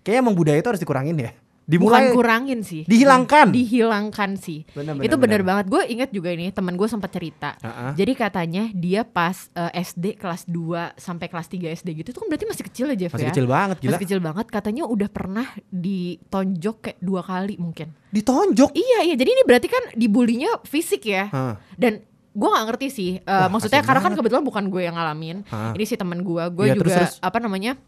kayaknya 0.00 0.20
emang 0.22 0.32
budaya 0.32 0.56
itu 0.56 0.68
harus 0.68 0.80
dikurangin 0.80 1.12
ya. 1.14 1.36
Dimulai 1.70 2.10
Bukan 2.10 2.16
kurangin 2.16 2.60
sih. 2.60 2.82
dihilangkan. 2.82 3.46
Dihilangkan 3.48 4.34
sih. 4.34 4.66
Bener, 4.68 4.92
bener, 4.92 5.06
itu 5.06 5.14
bener, 5.14 5.22
bener. 5.38 5.42
banget. 5.46 5.64
Gue 5.68 5.82
inget 5.86 6.10
juga 6.10 6.28
ini 6.28 6.50
teman 6.50 6.74
gue 6.74 6.84
sempat 6.84 7.08
cerita. 7.08 7.54
Ha-ha. 7.56 7.94
Jadi 7.94 8.12
katanya 8.12 8.66
dia 8.72 9.00
pas 9.02 9.46
eh, 9.52 9.78
SD 9.80 10.18
kelas 10.18 10.44
2 10.44 10.98
sampai 10.98 11.26
kelas 11.26 11.46
3 11.46 11.70
SD 11.72 11.88
gitu 11.96 12.10
itu 12.10 12.18
kan 12.18 12.26
berarti 12.26 12.44
masih 12.44 12.64
kecil 12.64 12.86
aja 12.88 13.06
Masih 13.08 13.22
ya. 13.22 13.30
kecil 13.30 13.46
banget 13.46 13.76
gila. 13.78 13.88
Masih 13.88 14.02
kecil 14.02 14.18
banget 14.18 14.46
katanya 14.48 14.82
udah 14.84 15.08
pernah 15.08 15.46
ditonjok 15.70 16.76
kayak 16.82 16.98
dua 16.98 17.22
kali 17.22 17.54
mungkin. 17.56 17.94
Ditonjok. 18.08 18.70
Iya 18.72 18.98
iya 19.04 19.14
jadi 19.14 19.30
ini 19.30 19.42
berarti 19.44 19.68
kan 19.68 19.82
dibulinya 19.94 20.58
fisik 20.64 21.06
ya. 21.06 21.28
Hah. 21.28 21.54
Dan 21.74 22.02
gue 22.30 22.48
nggak 22.48 22.66
ngerti 22.66 22.86
sih. 22.88 23.10
eh, 23.16 23.26
Wah, 23.26 23.46
maksudnya 23.46 23.80
karena 23.80 24.00
kan 24.00 24.10
banget. 24.10 24.18
kebetulan 24.20 24.42
bukan 24.42 24.64
gue 24.66 24.82
yang 24.82 24.94
ngalamin. 24.94 25.46
Hah. 25.46 25.70
Ini 25.72 25.84
si 25.84 25.94
teman 25.94 26.20
gue. 26.20 26.42
Gue 26.50 26.64
Iya, 26.66 26.74
juga 26.74 26.82
terus, 26.84 26.94
terus. 26.98 27.14
apa 27.20 27.38
namanya 27.38 27.78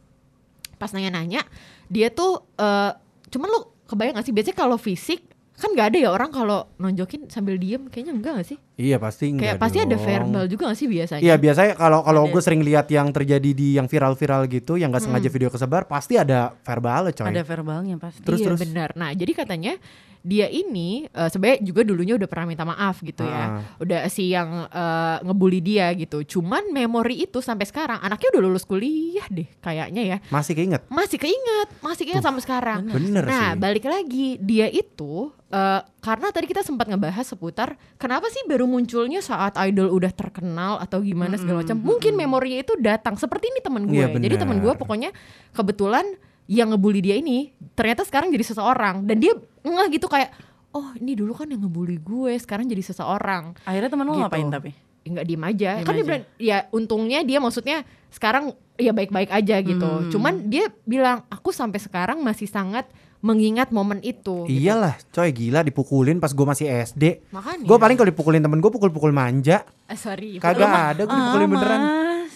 pas 0.75 0.91
nanya-nanya 0.91 1.47
dia 1.87 2.11
tuh 2.11 2.43
eh, 2.57 2.91
cuman 3.33 3.49
lo 3.49 3.61
kebayang 3.89 4.21
gak 4.21 4.27
sih 4.29 4.35
biasanya 4.37 4.57
kalau 4.57 4.77
fisik 4.77 5.33
kan 5.53 5.73
nggak 5.73 5.95
ada 5.95 5.99
ya 6.01 6.11
orang 6.11 6.31
kalau 6.33 6.69
nonjokin 6.81 7.29
sambil 7.29 7.55
diem 7.61 7.87
kayaknya 7.87 8.13
enggak 8.17 8.33
gak 8.41 8.49
sih? 8.57 8.59
Iya 8.75 8.97
pasti 8.97 9.29
enggak 9.29 9.45
Kayak 9.47 9.61
pasti 9.61 9.79
ada 9.79 9.93
dong. 9.93 10.01
verbal 10.03 10.45
juga 10.47 10.63
gak 10.67 10.79
sih 10.79 10.89
biasanya? 10.89 11.21
Iya 11.21 11.35
biasanya 11.37 11.73
kalau 11.75 12.01
kalau 12.01 12.23
Ada. 12.25 12.33
gue 12.33 12.41
sering 12.41 12.63
lihat 12.63 12.87
yang 12.89 13.09
terjadi 13.09 13.51
di 13.53 13.69
yang 13.77 13.85
viral-viral 13.85 14.49
gitu 14.49 14.75
yang 14.75 14.89
Hmm. 14.89 14.97
nggak 14.97 15.05
sengaja 15.05 15.29
video 15.29 15.49
kesebar 15.49 15.85
pasti 15.85 16.17
ada 16.17 16.57
verbal 16.59 17.09
coy. 17.11 17.27
Ada 17.27 17.43
verbalnya 17.43 17.97
pasti. 17.97 18.23
Terus, 18.23 18.39
iya 18.39 18.47
terus. 18.49 18.61
benar. 18.63 18.89
Nah 18.95 19.13
jadi 19.13 19.33
katanya 19.35 19.77
dia 20.21 20.47
ini 20.47 21.05
eh, 21.05 21.29
sebenarnya 21.29 21.59
juga 21.61 21.83
dulunya 21.83 22.15
udah 22.15 22.25
pernah 22.25 22.47
minta 22.47 22.63
maaf 22.63 23.03
gitu 23.03 23.21
ya. 23.23 23.45
Ah. 23.51 23.61
Udah 23.77 24.01
si 24.07 24.31
yang 24.31 24.49
eh, 24.65 25.17
ngebully 25.21 25.61
dia 25.61 25.93
gitu. 25.93 26.25
Cuman 26.33 26.71
memori 26.71 27.21
itu 27.21 27.39
sampai 27.39 27.65
sekarang 27.65 27.99
anaknya 27.99 28.33
udah 28.33 28.43
lulus 28.43 28.65
kuliah 28.65 29.29
deh 29.29 29.53
kayaknya 29.59 30.03
ya. 30.07 30.19
Masih 30.29 30.55
keinget. 30.55 30.81
Masih 30.89 31.19
keinget, 31.19 31.69
masih 31.79 32.03
keinget 32.05 32.23
sampai 32.23 32.41
sekarang. 32.41 32.89
Bener 32.89 33.21
Nah, 33.23 33.53
sih. 33.53 33.59
balik 33.59 33.85
lagi 33.85 34.39
dia 34.39 34.65
itu 34.67 35.29
eh, 35.51 35.81
karena 36.03 36.29
tadi 36.29 36.45
kita 36.45 36.61
sempat 36.61 36.85
ngebahas 36.85 37.23
seputar 37.23 37.79
kenapa 37.95 38.27
sih 38.27 38.43
baru 38.45 38.67
munculnya 38.67 39.23
saat 39.23 39.55
idol 39.57 39.87
udah 39.89 40.11
terkenal 40.11 40.77
atau 40.77 40.99
gimana 40.99 41.39
segala 41.39 41.63
macam. 41.63 41.79
Mungkin 41.79 42.13
memorinya 42.13 42.59
itu 42.59 42.75
datang 42.77 43.15
seperti 43.15 43.49
ini 43.49 43.63
temen 43.63 43.87
gue. 43.87 44.03
Iya, 44.03 44.11
Jadi 44.11 44.35
temen 44.35 44.59
gue 44.59 44.75
pokoknya 44.75 45.15
kebetulan 45.51 46.03
yang 46.45 46.75
ngebully 46.75 46.99
dia 46.99 47.15
ini 47.15 47.55
ternyata 47.73 48.03
sekarang 48.03 48.29
jadi 48.29 48.43
seseorang 48.45 49.07
dan 49.07 49.17
dia 49.17 49.31
ngeh 49.63 49.89
gitu 49.95 50.11
kayak 50.11 50.35
oh 50.73 50.91
ini 50.99 51.15
dulu 51.15 51.33
kan 51.33 51.47
yang 51.47 51.63
ngebully 51.63 51.97
gue 51.97 52.35
sekarang 52.37 52.67
jadi 52.67 52.83
seseorang. 52.83 53.55
Akhirnya 53.63 53.87
temen 53.89 54.05
lu 54.05 54.13
Gitu. 54.13 54.23
ngapain 54.27 54.49
tapi? 54.51 54.71
Ya, 55.03 55.09
nggak 55.09 55.27
diem 55.27 55.43
aja 55.43 55.71
Diem 55.73 55.83
kan 55.83 55.93
dia 55.93 55.99
aja. 55.99 56.07
bilang 56.07 56.23
ya 56.39 56.59
untungnya 56.71 57.21
dia 57.23 57.39
maksudnya 57.39 57.79
sekarang 58.07 58.55
ya 58.75 58.91
baik-baik 58.91 59.31
aja 59.31 59.59
gitu 59.59 59.83
Hmm. 59.83 60.11
cuman 60.11 60.47
dia 60.47 60.71
bilang 60.83 61.27
aku 61.27 61.51
sampai 61.51 61.79
sekarang 61.79 62.19
masih 62.19 62.47
sangat 62.47 62.87
mengingat 63.23 63.71
momen 63.71 64.03
itu 64.03 64.45
gitu. 64.45 64.51
Iyalah, 64.51 64.99
coy 65.15 65.31
gila 65.31 65.63
dipukulin 65.63 66.19
pas 66.19 66.35
gue 66.35 66.43
masih 66.43 66.67
SD. 66.67 67.23
makanya 67.31 67.63
Gue 67.63 67.79
paling 67.79 67.95
kalau 67.95 68.11
dipukulin 68.11 68.43
temen 68.43 68.59
gue 68.59 68.71
pukul-pukul 68.71 69.15
manja. 69.15 69.63
Eh, 69.87 69.95
sorry 69.95 70.43
Kagak 70.43 70.99
ada 70.99 71.03
gue 71.07 71.15
dipukulin 71.15 71.47
Ah, 71.47 71.53
beneran. 71.55 71.81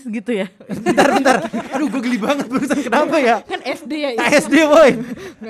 Gitu 0.09 0.31
ya. 0.33 0.47
Bentar, 0.85 1.07
bentar. 1.13 1.37
Aduh 1.71 1.87
gue 1.89 2.01
geli 2.03 2.17
banget 2.17 2.47
barusan 2.47 2.79
kenapa 2.79 3.17
ya? 3.17 3.37
kan 3.43 3.61
SD 3.61 3.93
ya 3.95 4.11
Nah, 4.15 4.29
SD 4.31 4.55
boy. 4.65 4.91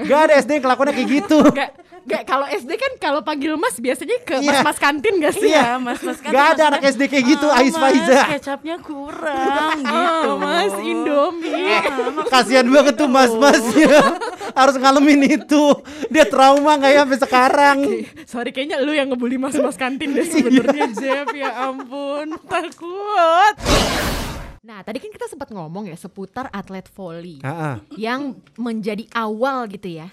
Gak 0.02 0.20
ada 0.22 0.34
SD 0.36 0.50
yang 0.52 0.64
kelakuannya 0.64 0.92
kayak 0.92 1.08
gitu. 1.14 1.38
Gak, 1.48 1.70
gak 2.02 2.22
kalau 2.24 2.46
SD 2.46 2.70
kan 2.72 2.92
kalau 2.96 3.20
panggil 3.20 3.54
mas 3.54 3.76
biasanya 3.76 4.16
ke 4.20 4.36
Iya. 4.36 4.48
mas-mas 4.52 4.76
kantin 4.76 5.14
gak 5.18 5.34
sih? 5.34 5.48
Iya. 5.48 5.76
mas, 5.76 5.98
mas 6.00 6.18
kan 6.18 6.30
Gak 6.30 6.46
ada 6.52 6.62
anak 6.70 6.82
SD 6.86 7.02
kayak 7.06 7.24
gitu, 7.28 7.46
"Ah, 7.46 7.58
Ais 7.58 7.70
mas, 7.70 7.82
Faiza. 7.82 8.20
Kecapnya 8.32 8.76
kurang 8.78 9.78
gitu. 9.84 10.26
Oh, 10.26 10.36
mas 10.36 10.74
Indomie. 10.78 11.76
Kasihan 12.26 12.64
banget 12.64 12.94
tuh 12.94 13.06
mas-masnya. 13.06 13.98
Harus 14.58 14.74
ngalamin 14.74 15.22
itu. 15.28 15.64
Dia 16.08 16.24
trauma 16.24 16.76
gak 16.76 16.90
ya 16.90 17.00
sampai 17.02 17.18
sekarang. 17.20 17.78
Sorry 18.24 18.50
kayaknya 18.50 18.80
lu 18.80 18.90
yang 18.90 19.08
ngebully 19.08 19.36
mas-mas 19.36 19.74
kantin 19.74 20.10
deh 20.10 20.24
sebenarnya 20.24 20.86
Jeff 20.92 21.28
ya 21.30 21.50
ampun 21.66 22.38
takut. 22.46 23.54
Nah 24.66 24.82
tadi 24.82 24.98
kan 24.98 25.08
kita 25.08 25.26
sempat 25.26 25.46
ngomong 25.48 25.86
ya 25.86 25.94
seputar 25.94 26.50
atlet 26.50 26.82
volley 26.90 27.38
ah. 27.40 27.78
yang 27.94 28.34
menjadi 28.58 29.06
awal 29.14 29.70
gitu 29.70 29.86
ya. 29.94 30.10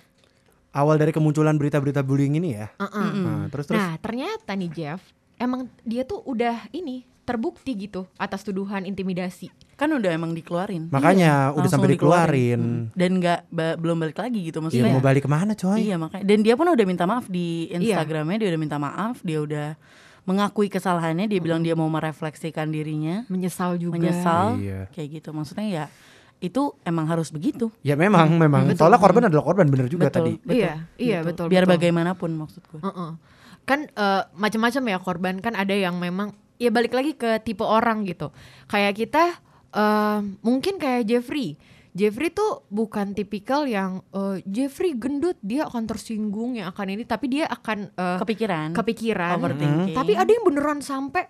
awal 0.72 0.98
dari 0.98 1.10
kemunculan 1.10 1.54
berita-berita 1.54 2.02
bullying 2.02 2.38
ini 2.38 2.58
ya. 2.58 2.70
Uh-uh. 2.78 3.10
Nah, 3.14 3.46
terus 3.48 3.66
terus 3.66 3.78
Nah, 3.78 3.94
ternyata 3.98 4.54
nih 4.54 4.70
Jeff, 4.70 5.02
emang 5.38 5.70
dia 5.82 6.02
tuh 6.02 6.22
udah 6.24 6.66
ini 6.70 7.06
terbukti 7.24 7.78
gitu 7.78 8.10
atas 8.18 8.42
tuduhan 8.42 8.82
intimidasi. 8.84 9.54
Kan 9.74 9.90
udah 9.90 10.10
emang 10.10 10.34
dikeluarin. 10.34 10.90
makanya 10.90 11.54
udah 11.54 11.62
Langsung 11.66 11.78
sampai 11.78 11.94
dikeluarin. 11.94 12.62
Hmm. 12.62 12.86
Dan 12.94 13.22
nggak 13.22 13.40
ba- 13.50 13.78
belum 13.78 14.02
balik 14.02 14.18
lagi 14.18 14.50
gitu 14.50 14.60
Iya 14.60 14.66
maksudnya. 14.66 14.94
mau 14.94 15.02
balik 15.02 15.24
ke 15.26 15.30
mana 15.30 15.54
coy? 15.54 15.78
Iya 15.78 15.96
makanya 15.98 16.26
dan 16.26 16.40
dia 16.42 16.54
pun 16.54 16.66
udah 16.66 16.86
minta 16.86 17.06
maaf 17.06 17.26
di 17.30 17.70
Iya. 17.70 17.78
Instagramnya 17.78 18.38
dia 18.42 18.50
udah 18.50 18.62
minta 18.62 18.78
maaf 18.78 19.22
dia 19.22 19.40
udah 19.42 19.68
mengakui 20.24 20.72
kesalahannya 20.72 21.28
dia 21.28 21.40
bilang 21.44 21.60
dia 21.60 21.76
mau 21.76 21.88
merefleksikan 21.88 22.72
dirinya 22.72 23.28
Menyesal 23.28 23.76
juga. 23.76 24.00
menyesal 24.00 24.56
Iya. 24.56 24.88
kayak 24.92 25.20
gitu 25.20 25.30
maksudnya 25.36 25.68
ya 25.68 25.86
itu 26.40 26.76
emang 26.84 27.08
harus 27.08 27.32
begitu 27.32 27.72
Ya 27.80 27.96
memang 27.96 28.36
memang. 28.36 28.68
Soalnya 28.76 29.00
korban 29.00 29.32
adalah 29.32 29.44
korban 29.44 29.64
bener 29.68 29.88
juga 29.88 30.12
tadi. 30.12 30.36
Iya, 30.44 30.84
iya, 31.00 31.20
betul, 31.24 31.48
biar 31.48 31.64
betul. 31.64 31.80
bagaimanapun 31.80 32.30
maksud 32.36 32.64
gue 32.68 32.80
Heeh. 32.84 33.12
Kan 33.64 33.88
eh, 33.88 34.22
macam-macam 34.36 34.84
ya 34.92 34.98
korban 35.00 35.36
kan 35.40 35.56
ada 35.56 35.72
yang 35.72 35.96
memang 35.96 36.36
ya 36.60 36.68
balik 36.68 36.92
lagi 36.92 37.16
ke 37.16 37.40
tipe 37.44 37.64
orang 37.64 38.04
gitu. 38.04 38.36
Kayak 38.68 39.00
kita 39.00 39.24
eh, 39.72 40.20
mungkin 40.44 40.80
kayak 40.80 41.08
Jeffrey. 41.08 41.56
Jeffrey 41.94 42.34
tuh 42.34 42.66
bukan 42.74 43.14
tipikal 43.14 43.70
yang 43.70 44.02
eh, 44.10 44.42
Jeffrey 44.50 44.98
gendut 44.98 45.38
dia 45.46 45.70
akan 45.70 45.86
tersinggung 45.86 46.58
yang 46.58 46.74
akan 46.74 46.98
ini 46.98 47.06
tapi 47.06 47.30
dia 47.30 47.46
akan 47.46 47.94
eh, 47.94 48.18
kepikiran. 48.18 48.74
kepikiran. 48.74 49.38
overthinking. 49.38 49.94
Tapi 49.94 50.18
ada 50.18 50.30
yang 50.34 50.44
beneran 50.46 50.82
sampai 50.82 51.30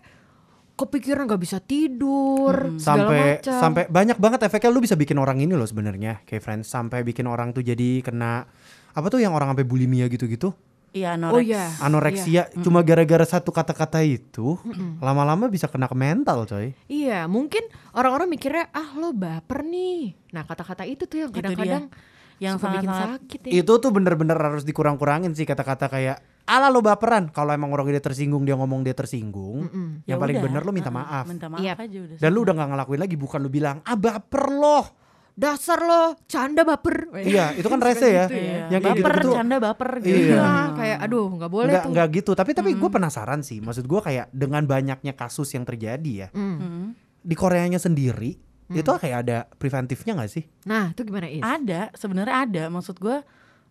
kepikiran 0.73 1.29
gak 1.29 1.43
bisa 1.43 1.61
tidur 1.61 2.73
segala 2.81 3.05
sampai 3.05 3.21
macam. 3.37 3.59
sampai 3.61 3.83
banyak 3.93 4.17
banget 4.17 4.39
efeknya 4.49 4.73
lu 4.73 4.81
bisa 4.81 4.97
bikin 4.97 5.21
orang 5.21 5.37
ini 5.37 5.53
loh 5.53 5.67
sebenarnya 5.67 6.23
kayak 6.23 6.41
friends. 6.41 6.71
Sampai 6.71 7.03
bikin 7.03 7.27
orang 7.27 7.51
tuh 7.51 7.61
jadi 7.61 7.99
kena 7.99 8.47
apa 8.93 9.07
tuh 9.11 9.19
yang 9.19 9.35
orang 9.35 9.51
sampai 9.51 9.67
bulimia 9.67 10.07
gitu-gitu 10.07 10.55
iya 10.93 11.09
Oh 11.11 11.17
anoreks 11.19 11.49
iya. 11.49 11.65
anoreksia 11.81 12.41
cuma 12.61 12.79
gara-gara 12.79 13.25
satu 13.25 13.49
kata-kata 13.49 13.99
itu 13.99 14.55
lama-lama 14.97 15.49
bisa 15.49 15.65
kena 15.65 15.85
ke 15.85 15.93
mental 15.93 16.45
coy. 16.45 16.77
Iya, 16.85 17.25
mungkin 17.25 17.65
orang-orang 17.91 18.29
mikirnya 18.29 18.69
ah 18.69 18.93
lo 18.93 19.09
baper 19.09 19.61
nih. 19.61 20.13
Nah 20.31 20.45
kata-kata 20.45 20.85
itu 20.85 21.03
tuh 21.03 21.17
yang 21.19 21.31
kadang-kadang 21.31 21.89
yang 22.37 22.57
suka 22.57 22.75
bikin 22.75 22.89
sakit 22.91 23.39
ya. 23.45 23.51
itu 23.61 23.73
tuh 23.73 23.89
bener-bener 23.89 24.35
harus 24.35 24.61
dikurang-kurangin 24.61 25.31
sih 25.31 25.45
kata-kata 25.45 25.87
kayak 25.87 26.17
ala 26.43 26.67
lo 26.67 26.79
baperan. 26.79 27.29
Kalau 27.29 27.49
emang 27.51 27.71
orang 27.71 27.87
dia 27.87 27.97
tersinggung 27.97 28.43
dia 28.43 28.53
ngomong 28.53 28.81
dia 28.81 28.93
tersinggung 28.93 29.69
yang 30.05 30.17
Ya 30.17 30.21
paling 30.21 30.37
udah, 30.37 30.45
bener 30.45 30.61
lo 30.61 30.71
minta 30.71 30.91
maaf. 30.91 31.25
minta 31.25 31.47
maaf 31.47 31.61
Yap. 31.61 31.77
aja 31.81 31.97
udah 32.03 32.17
dan 32.19 32.29
lu 32.29 32.39
udah 32.41 32.53
nggak 32.53 32.69
ngelakuin 32.69 33.01
lagi 33.01 33.15
bukan 33.15 33.39
lu 33.39 33.49
bilang 33.49 33.77
ah 33.81 33.95
baper 33.95 34.45
loh 34.51 34.85
Dasar 35.33 35.81
lo, 35.81 36.13
canda 36.23 36.61
baper. 36.61 37.09
iya 37.19 37.49
itu 37.57 37.65
kan 37.65 37.77
rese 37.77 38.05
ya 38.05 38.25
Iya. 38.27 38.69
yang 38.69 38.81
kayak 38.81 38.97
baper 38.97 39.13
gitu-gitu 39.17 39.31
canda 39.33 39.57
baper 39.57 39.89
gitu 39.99 40.17
Iya. 40.23 40.37
Iya, 40.37 40.51
kayak 40.71 40.97
aduh 41.01 41.25
nggak 41.31 41.51
boleh 41.51 41.71
nggak 41.71 41.83
tuh. 41.83 41.91
nggak 41.91 42.07
gitu 42.13 42.31
tapi 42.33 42.51
tapi 42.51 42.69
gue 42.71 42.89
penasaran 42.91 43.41
sih 43.41 43.57
maksud 43.57 43.83
gue 43.83 43.97
kayak 43.99 44.29
dengan 44.29 44.61
banyaknya 44.63 45.13
kasus 45.13 45.49
yang 45.51 45.63
terjadi 45.63 46.11
ya 46.13 46.27
Hmm. 46.29 46.57
Hmm. 46.57 46.87
di 47.17 47.33
Koreanya 47.33 47.77
sendiri 47.77 48.37
itu 48.69 48.89
kayak 48.89 49.17
ada 49.19 49.37
preventifnya 49.51 50.13
nggak 50.13 50.31
sih 50.31 50.45
Nah 50.63 50.89
itu 50.89 51.01
gimana 51.01 51.25
Is? 51.25 51.41
Ada, 51.41 51.89
sebenarnya 51.93 52.35
ada. 52.39 52.63
Maksud 52.67 52.97
gue 52.97 53.17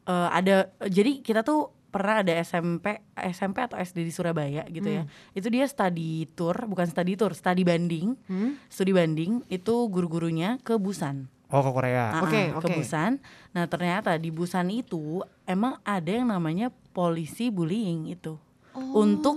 eh, 0.04 0.28
ada. 0.30 0.56
Jadi 0.80 1.20
kita 1.20 1.42
tuh 1.42 1.70
pernah 1.88 2.18
ada 2.18 2.32
SMP, 2.38 2.96
SMP 3.28 3.60
atau 3.60 3.76
SD 3.76 4.00
di 4.00 4.10
Surabaya 4.10 4.64
gitu 4.66 4.88
ya. 4.88 5.02
Itu 5.30 5.46
dia 5.46 5.64
study 5.64 6.24
tour, 6.30 6.54
bukan 6.64 6.86
study 6.86 7.14
tour, 7.14 7.32
study 7.32 7.62
banding. 7.62 8.14
Hmm? 8.24 8.56
Studi 8.66 8.90
banding 8.90 9.44
itu 9.46 9.74
guru-gurunya 9.86 10.56
ke 10.58 10.74
Busan. 10.74 11.28
Oh 11.52 11.62
ke 11.62 11.70
Korea 11.70 12.04
Ah, 12.10 12.22
Oke, 12.24 12.42
ah, 12.48 12.56
oke. 12.56 12.64
Ke 12.64 12.68
Busan. 12.74 13.20
Nah 13.52 13.64
ternyata 13.66 14.16
di 14.16 14.28
Busan 14.28 14.68
itu 14.68 15.20
emang 15.44 15.76
ada 15.82 16.08
yang 16.08 16.26
namanya 16.26 16.72
polisi 16.90 17.48
bullying 17.48 18.08
itu. 18.08 18.40
Untuk 18.72 19.36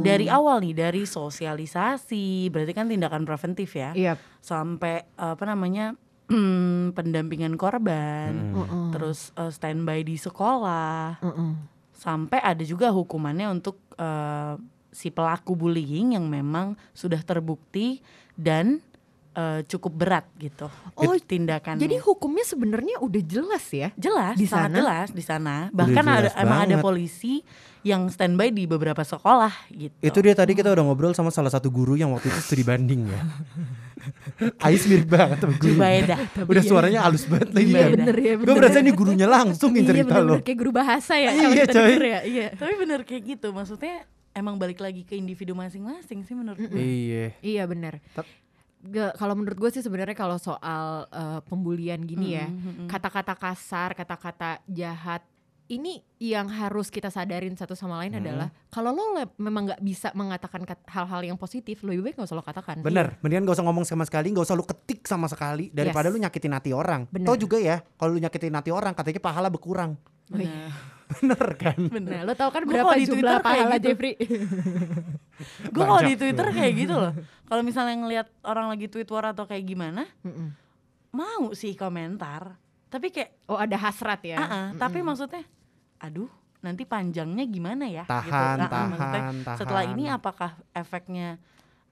dari 0.00 0.30
awal 0.30 0.62
nih 0.62 0.72
dari 0.72 1.02
sosialisasi, 1.02 2.46
berarti 2.48 2.72
kan 2.72 2.86
tindakan 2.86 3.26
preventif 3.26 3.74
ya 3.74 3.90
Iya. 3.92 4.14
sampai 4.38 5.02
apa 5.12 5.42
namanya 5.42 5.98
pendampingan 6.96 7.58
korban, 7.58 8.54
Mm-mm. 8.54 8.94
terus 8.94 9.34
eh, 9.34 9.50
standby 9.50 10.00
di 10.00 10.14
sekolah, 10.14 11.18
Mm-mm. 11.20 11.50
sampai 11.92 12.38
ada 12.38 12.62
juga 12.62 12.88
hukumannya 12.88 13.50
untuk 13.50 13.82
eh, 13.98 14.54
si 14.88 15.10
pelaku 15.10 15.52
bullying 15.52 16.14
yang 16.14 16.24
memang 16.24 16.78
sudah 16.92 17.20
terbukti 17.20 17.98
dan 18.38 18.78
eh, 19.32 19.60
cukup 19.66 19.92
berat 19.92 20.26
gitu. 20.36 20.68
Oh, 20.94 21.16
tindakan. 21.16 21.76
Jadi 21.76 21.96
hukumnya 21.98 22.44
sebenarnya 22.44 23.00
udah 23.00 23.22
jelas 23.22 23.64
ya? 23.68 23.88
jelas 23.96 24.36
di 24.36 24.44
sangat 24.44 24.70
sana? 24.70 24.76
jelas 24.78 25.08
di 25.10 25.24
sana. 25.24 25.56
Bahkan 25.72 26.04
ada 26.04 26.20
jelas 26.28 26.34
emang 26.38 26.58
ada 26.62 26.76
banget. 26.76 26.84
polisi 26.84 27.34
yang 27.82 28.06
standby 28.06 28.54
di 28.54 28.62
beberapa 28.62 29.02
sekolah 29.02 29.50
gitu. 29.74 29.90
itu 29.98 30.18
dia 30.22 30.38
tadi 30.38 30.54
kita 30.54 30.70
udah 30.70 30.86
ngobrol 30.86 31.10
sama 31.18 31.34
salah 31.34 31.50
satu 31.50 31.66
guru 31.66 31.98
yang 31.98 32.14
waktu 32.14 32.30
itu 32.30 32.38
studi 32.38 32.62
banding 32.62 33.10
ya 33.10 33.18
Ais 34.62 34.86
mirip 34.86 35.10
banget 35.10 35.42
sama 35.42 35.54
guru 35.58 35.74
Jubaida. 35.74 36.14
udah 36.50 36.62
suaranya 36.62 37.02
halus 37.02 37.26
banget 37.26 37.50
lagi 37.50 37.70
Iya 37.70 37.82
kan 37.82 37.90
bener 37.98 38.16
ya 38.18 38.32
gue 38.34 38.46
bener. 38.46 38.54
berasa 38.54 38.78
ini 38.78 38.92
gurunya 38.94 39.26
langsung 39.26 39.74
yang 39.74 39.82
Iya 39.82 39.90
cerita 39.98 40.14
lo 40.14 40.38
bener-bener 40.38 40.46
kayak 40.46 40.58
guru 40.58 40.70
bahasa 40.70 41.14
ya. 41.18 41.30
Iya, 41.34 41.64
coy. 41.66 41.92
ya. 41.98 42.20
Iya. 42.22 42.46
Tapi 42.54 42.74
bener 42.78 43.00
kayak 43.02 43.22
gitu. 43.26 43.48
Maksudnya 43.50 43.94
emang 44.30 44.54
balik 44.56 44.78
lagi 44.78 45.02
ke 45.02 45.14
individu 45.14 45.52
masing-masing 45.52 46.22
sih 46.22 46.34
menurut 46.34 46.62
gue. 46.62 46.78
iya 46.78 47.34
Iya 47.42 47.62
benar. 47.66 47.98
Gak, 48.82 49.14
kalau 49.14 49.38
menurut 49.38 49.58
gue 49.62 49.70
sih 49.78 49.82
sebenarnya 49.86 50.18
kalau 50.18 50.42
soal 50.42 51.06
eh, 51.06 51.40
pembulian 51.46 52.02
gini 52.02 52.34
ya, 52.34 52.50
Mm-mm, 52.50 52.62
mm-mm. 52.66 52.88
kata-kata 52.90 53.38
kasar, 53.38 53.94
kata-kata 53.94 54.58
jahat, 54.66 55.22
ini 55.70 56.02
yang 56.18 56.50
harus 56.52 56.92
kita 56.92 57.08
sadarin 57.08 57.56
satu 57.56 57.72
sama 57.72 58.02
lain 58.04 58.18
adalah 58.18 58.52
kalau 58.68 58.92
lo 58.92 59.16
memang 59.40 59.72
nggak 59.72 59.80
bisa 59.80 60.12
mengatakan 60.12 60.68
hal-hal 60.84 61.22
yang 61.24 61.38
positif, 61.40 61.80
lebih 61.80 62.10
baik 62.10 62.14
nggak 62.20 62.28
usah 62.28 62.36
lo 62.36 62.44
katakan. 62.44 62.84
Bener, 62.84 63.16
mendingan 63.24 63.48
gak 63.48 63.56
usah 63.56 63.66
ngomong 63.70 63.86
sama 63.88 64.04
sekali, 64.04 64.34
gak 64.36 64.44
usah 64.44 64.58
lu 64.58 64.66
ketik 64.68 65.06
sama 65.08 65.30
sekali 65.32 65.72
daripada 65.72 66.10
Yes. 66.10 66.12
lu 66.12 66.18
nyakitin 66.20 66.52
hati 66.52 66.70
orang. 66.76 67.08
Bener. 67.08 67.24
Tau 67.24 67.38
juga 67.40 67.56
ya, 67.56 67.80
kalau 67.96 68.12
lu 68.12 68.20
nyakitin 68.20 68.52
hati 68.52 68.68
orang, 68.68 68.92
katanya 68.92 69.22
pahala 69.22 69.48
berkurang. 69.48 69.96
Bener. 70.30 70.70
Bener 71.20 71.44
kan? 71.62 71.78
Nah, 71.92 72.20
lo 72.24 72.32
tau 72.32 72.48
kan 72.48 72.62
berapa 72.64 72.94
di 72.96 73.04
jumlah 73.04 73.20
Twitter 73.20 73.44
pahala 73.44 73.76
gitu. 73.76 73.84
Jeffrey? 73.92 74.14
Gue 75.74 75.84
kalau 75.84 76.02
di 76.02 76.14
Twitter 76.16 76.46
tuh. 76.48 76.54
kayak 76.54 76.72
gitu 76.78 76.94
loh. 76.96 77.12
Kalau 77.52 77.62
misalnya 77.66 77.96
ngelihat 78.00 78.28
orang 78.48 78.72
lagi 78.72 78.88
tweet 78.88 79.10
war 79.12 79.28
atau 79.28 79.44
kayak 79.44 79.68
gimana, 79.68 80.08
Mm-mm. 80.24 80.56
mau 81.12 81.52
sih 81.52 81.76
komentar. 81.76 82.56
Tapi 82.88 83.12
kayak, 83.12 83.44
oh 83.52 83.60
ada 83.60 83.76
hasrat 83.76 84.24
ya? 84.24 84.40
ah, 84.40 84.44
ah, 84.48 84.66
tapi 84.80 85.04
maksudnya, 85.04 85.44
aduh, 86.00 86.32
nanti 86.64 86.88
panjangnya 86.88 87.44
gimana 87.44 87.84
ya? 87.92 88.08
Tahan, 88.08 88.24
gitu. 88.24 88.32
Ah, 88.32 88.56
ah, 88.56 88.70
tahan, 88.72 89.36
tahan. 89.44 89.58
Setelah 89.60 89.84
ini 89.84 90.08
apakah 90.08 90.56
efeknya 90.72 91.36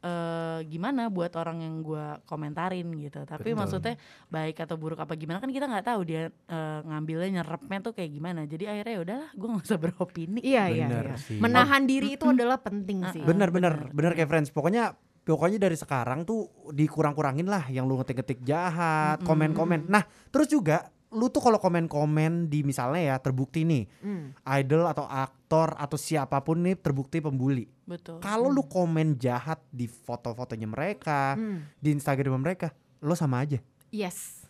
eh 0.01 0.59
gimana 0.65 1.13
buat 1.13 1.33
orang 1.37 1.61
yang 1.61 1.75
gua 1.85 2.19
komentarin 2.25 2.89
gitu. 2.97 3.21
Tapi 3.29 3.53
Betul. 3.53 3.61
maksudnya 3.61 3.95
baik 4.33 4.57
atau 4.65 4.81
buruk 4.81 5.01
apa 5.01 5.13
gimana 5.17 5.41
kan 5.41 5.53
kita 5.53 5.69
nggak 5.69 5.87
tahu 5.87 6.01
dia 6.09 6.33
eh, 6.33 6.81
ngambilnya 6.89 7.41
nyerapnya 7.41 7.79
tuh 7.85 7.93
kayak 7.93 8.11
gimana. 8.11 8.49
Jadi 8.49 8.65
akhirnya 8.65 8.95
ya 8.97 9.01
udahlah, 9.05 9.31
gue 9.37 9.49
nggak 9.53 9.65
usah 9.69 9.79
beropini. 9.81 10.41
Iya 10.41 10.65
iya. 10.73 10.87
Iya. 10.89 11.17
sih. 11.21 11.37
Menahan 11.37 11.85
diri 11.85 12.17
itu 12.17 12.25
adalah 12.25 12.57
penting 12.61 13.05
sih. 13.13 13.23
Bener, 13.23 13.53
bener, 13.53 13.93
bener 13.93 14.13
kayak 14.17 14.29
friends. 14.29 14.49
Pokoknya 14.51 14.97
pokoknya 15.21 15.61
dari 15.61 15.77
sekarang 15.77 16.25
tuh 16.25 16.49
dikurang-kurangin 16.73 17.47
lah 17.47 17.69
yang 17.69 17.85
lu 17.85 18.01
ngetik-ngetik 18.01 18.41
jahat, 18.43 19.21
komen-komen. 19.23 19.87
Nah, 19.87 20.03
terus 20.33 20.49
juga 20.49 20.91
lu 21.11 21.27
tuh 21.27 21.43
kalau 21.43 21.59
komen-komen 21.59 22.47
di 22.47 22.63
misalnya 22.63 23.03
ya 23.03 23.17
terbukti 23.19 23.67
nih 23.67 23.83
Hmm. 23.99 24.31
idol 24.57 24.87
atau 24.87 25.05
aktor 25.05 25.75
atau 25.75 25.99
siapa 25.99 26.39
pun 26.41 26.63
nih 26.63 26.79
terbukti 26.79 27.19
pembuli. 27.19 27.67
Betul. 27.83 28.19
Kalau 28.19 28.47
lu 28.47 28.63
komen 28.63 29.19
jahat 29.19 29.59
di 29.69 29.85
foto-fotonya 29.85 30.65
mereka, 30.65 31.35
Hmm. 31.35 31.67
di 31.77 31.91
Instagram 31.91 32.39
mereka, 32.39 32.71
lo 33.01 33.13
sama 33.13 33.43
aja. 33.43 33.59
Yes. 33.91 34.47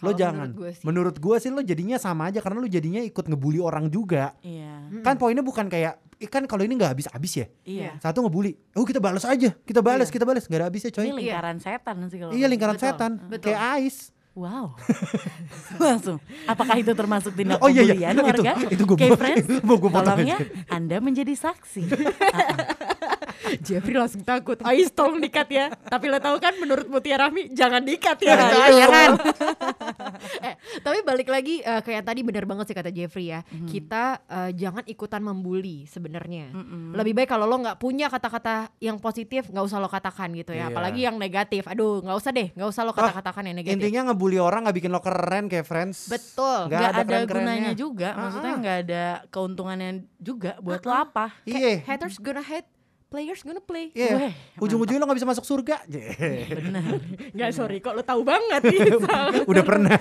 Lo 0.00 0.10
Kalau 0.10 0.18
jangan. 0.18 0.48
menurut 0.82 1.14
gue 1.14 1.36
sih. 1.38 1.46
Sih 1.46 1.52
lo 1.52 1.62
jadinya 1.62 1.94
sama 1.94 2.26
aja 2.26 2.40
karena 2.40 2.58
lo 2.58 2.66
jadinya 2.66 2.98
ikut 2.98 3.22
ngebully 3.22 3.60
orang 3.60 3.86
juga. 3.86 4.34
Iya. 4.42 4.90
Hmm. 4.90 5.04
Kan 5.04 5.14
poinnya 5.14 5.44
bukan 5.44 5.68
kayak 5.68 6.00
kan 6.28 6.44
kalau 6.44 6.64
ini 6.64 6.74
nggak 6.74 6.92
habis-habis 6.92 7.32
ya. 7.34 7.46
Iya. 7.62 7.90
Satu 7.98 8.20
ngebully, 8.20 8.52
oh 8.74 8.84
kita 8.84 8.98
balas 8.98 9.22
aja, 9.22 9.54
kita 9.62 9.80
balas, 9.80 10.08
Iya. 10.08 10.14
kita 10.18 10.24
balas, 10.24 10.44
nggak 10.44 10.58
ada 10.58 10.66
habisnya 10.66 10.90
coy. 10.90 11.06
Ini 11.06 11.16
lingkaran 11.16 11.56
setan 11.56 11.96
sih 12.08 12.18
kalau 12.18 12.32
Iya 12.32 12.46
lingkaran 12.48 12.76
Betul, 12.76 12.86
setan, 12.90 13.12
betul. 13.30 13.46
kayak 13.46 13.60
ais. 13.78 13.96
Wow. 14.30 14.78
Langsung. 15.82 16.22
Apakah 16.46 16.78
itu 16.78 16.94
termasuk 16.94 17.34
tindak 17.34 17.58
Oh 17.58 17.66
iya, 17.66 17.82
iya. 17.82 18.14
Itu- 18.14 18.22
warga? 18.22 18.52
itu 18.62 18.82
gua 18.86 18.94
Oke, 18.94 19.06
mau- 19.08 19.18
mau 19.66 19.76
gua 19.76 19.90
potong 19.90 20.06
tolong 20.16 20.22
ya 20.24 20.38
aja. 20.38 20.46
Anda 20.70 20.96
menjadi 20.98 21.34
saksi. 21.34 21.82
Ah, 22.30 22.38
ah. 22.38 22.56
Jeffrey 23.64 23.96
langsung 23.96 24.22
takut. 24.22 24.60
Ais 24.62 24.92
tolong 24.92 25.18
dikat 25.18 25.48
ya. 25.48 25.66
Tapi 25.72 26.06
lo 26.08 26.20
tahu 26.20 26.36
kan 26.38 26.54
menurut 26.60 26.86
Mutia 26.86 27.16
Rahmi 27.16 27.50
jangan 27.52 27.80
dikat 27.82 28.18
ya. 28.20 28.34
Nah, 28.36 28.68
Iya 28.70 28.86
kan? 28.86 29.10
eh, 30.46 30.54
tapi 30.84 30.98
balik 31.02 31.28
lagi 31.32 31.64
eh, 31.64 31.80
kayak 31.80 32.04
tadi 32.04 32.20
benar 32.20 32.44
banget 32.44 32.70
sih 32.72 32.76
kata 32.76 32.90
Jeffrey 32.92 33.32
ya. 33.32 33.40
Kita 33.46 34.20
eh, 34.28 34.50
jangan 34.54 34.84
ikutan 34.86 35.24
membuli 35.24 35.88
sebenarnya. 35.88 36.52
Lebih 36.94 37.12
baik 37.16 37.28
kalau 37.32 37.48
lo 37.48 37.56
nggak 37.58 37.78
punya 37.80 38.12
kata-kata 38.12 38.70
yang 38.78 39.00
positif 39.00 39.48
nggak 39.48 39.64
usah 39.64 39.80
lo 39.80 39.88
katakan 39.88 40.30
gitu 40.36 40.52
ya. 40.52 40.68
Iya. 40.68 40.72
Apalagi 40.72 41.00
yang 41.02 41.16
negatif. 41.16 41.64
Aduh 41.64 42.04
nggak 42.04 42.16
usah 42.16 42.30
deh, 42.30 42.52
nggak 42.52 42.68
usah 42.68 42.82
lo 42.84 42.92
kata-katakan 42.92 43.48
yang 43.48 43.56
negatif. 43.56 43.80
Intinya 43.80 44.12
ngebully 44.12 44.38
orang 44.38 44.68
nggak 44.68 44.76
bikin 44.76 44.90
lo 44.92 45.00
keren 45.00 45.48
kayak 45.48 45.66
friends. 45.66 46.06
Betul. 46.06 46.68
Nggak 46.68 46.80
Nggak 46.80 46.90
ada 46.90 47.02
ada, 47.04 47.28
gunanya 47.28 47.72
juga, 47.74 48.08
maksudnya 48.16 48.54
nggak 48.56 48.78
ada 48.86 49.04
keuntungannya 49.30 49.90
juga 50.18 50.52
buat 50.60 50.82
lo 50.82 50.92
apa? 50.92 51.32
Iya. 51.44 51.82
Haters 51.86 52.18
gonna 52.18 52.42
hate, 52.42 52.68
players 53.10 53.42
gonna 53.42 53.58
play. 53.60 53.90
Iya. 53.90 54.30
Weh, 54.30 54.32
Ujung-ujungnya 54.62 55.02
lo 55.02 55.10
gak 55.10 55.18
bisa 55.18 55.26
masuk 55.26 55.42
surga. 55.42 55.82
Benar. 56.62 57.02
Nggak 57.34 57.50
sorry, 57.50 57.82
kok 57.82 57.98
lo 57.98 58.06
tahu 58.06 58.22
banget. 58.22 58.62
Udah 59.50 59.64
pernah. 59.66 59.98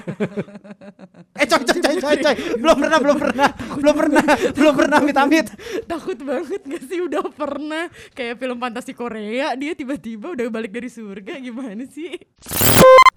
eh 1.33 1.45
coy 1.49 1.61
coy 1.65 1.79
coy 1.81 1.95
coy 1.97 2.15
coy. 2.21 2.35
Belum 2.61 2.77
pernah, 2.77 2.97
belum 3.01 3.17
pernah. 3.17 3.49
Belum 3.81 3.95
pernah. 3.97 4.23
Belum 4.53 4.73
pernah 4.77 4.97
amit-amit. 5.01 5.47
Takut 5.89 6.19
banget 6.21 6.61
gak 6.61 6.83
sih 6.85 7.01
udah 7.01 7.25
pernah 7.33 7.89
kayak 8.13 8.37
film 8.37 8.61
fantasi 8.61 8.93
Korea 8.93 9.57
dia 9.57 9.73
tiba-tiba 9.73 10.37
udah 10.37 10.45
balik 10.53 10.69
dari 10.69 10.87
surga 10.87 11.41
gimana 11.41 11.89
sih? 11.89 12.13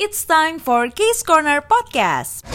It's 0.01 0.25
time 0.25 0.57
for 0.57 0.89
Case 0.89 1.21
Corner 1.21 1.61
Podcast. 1.61 2.49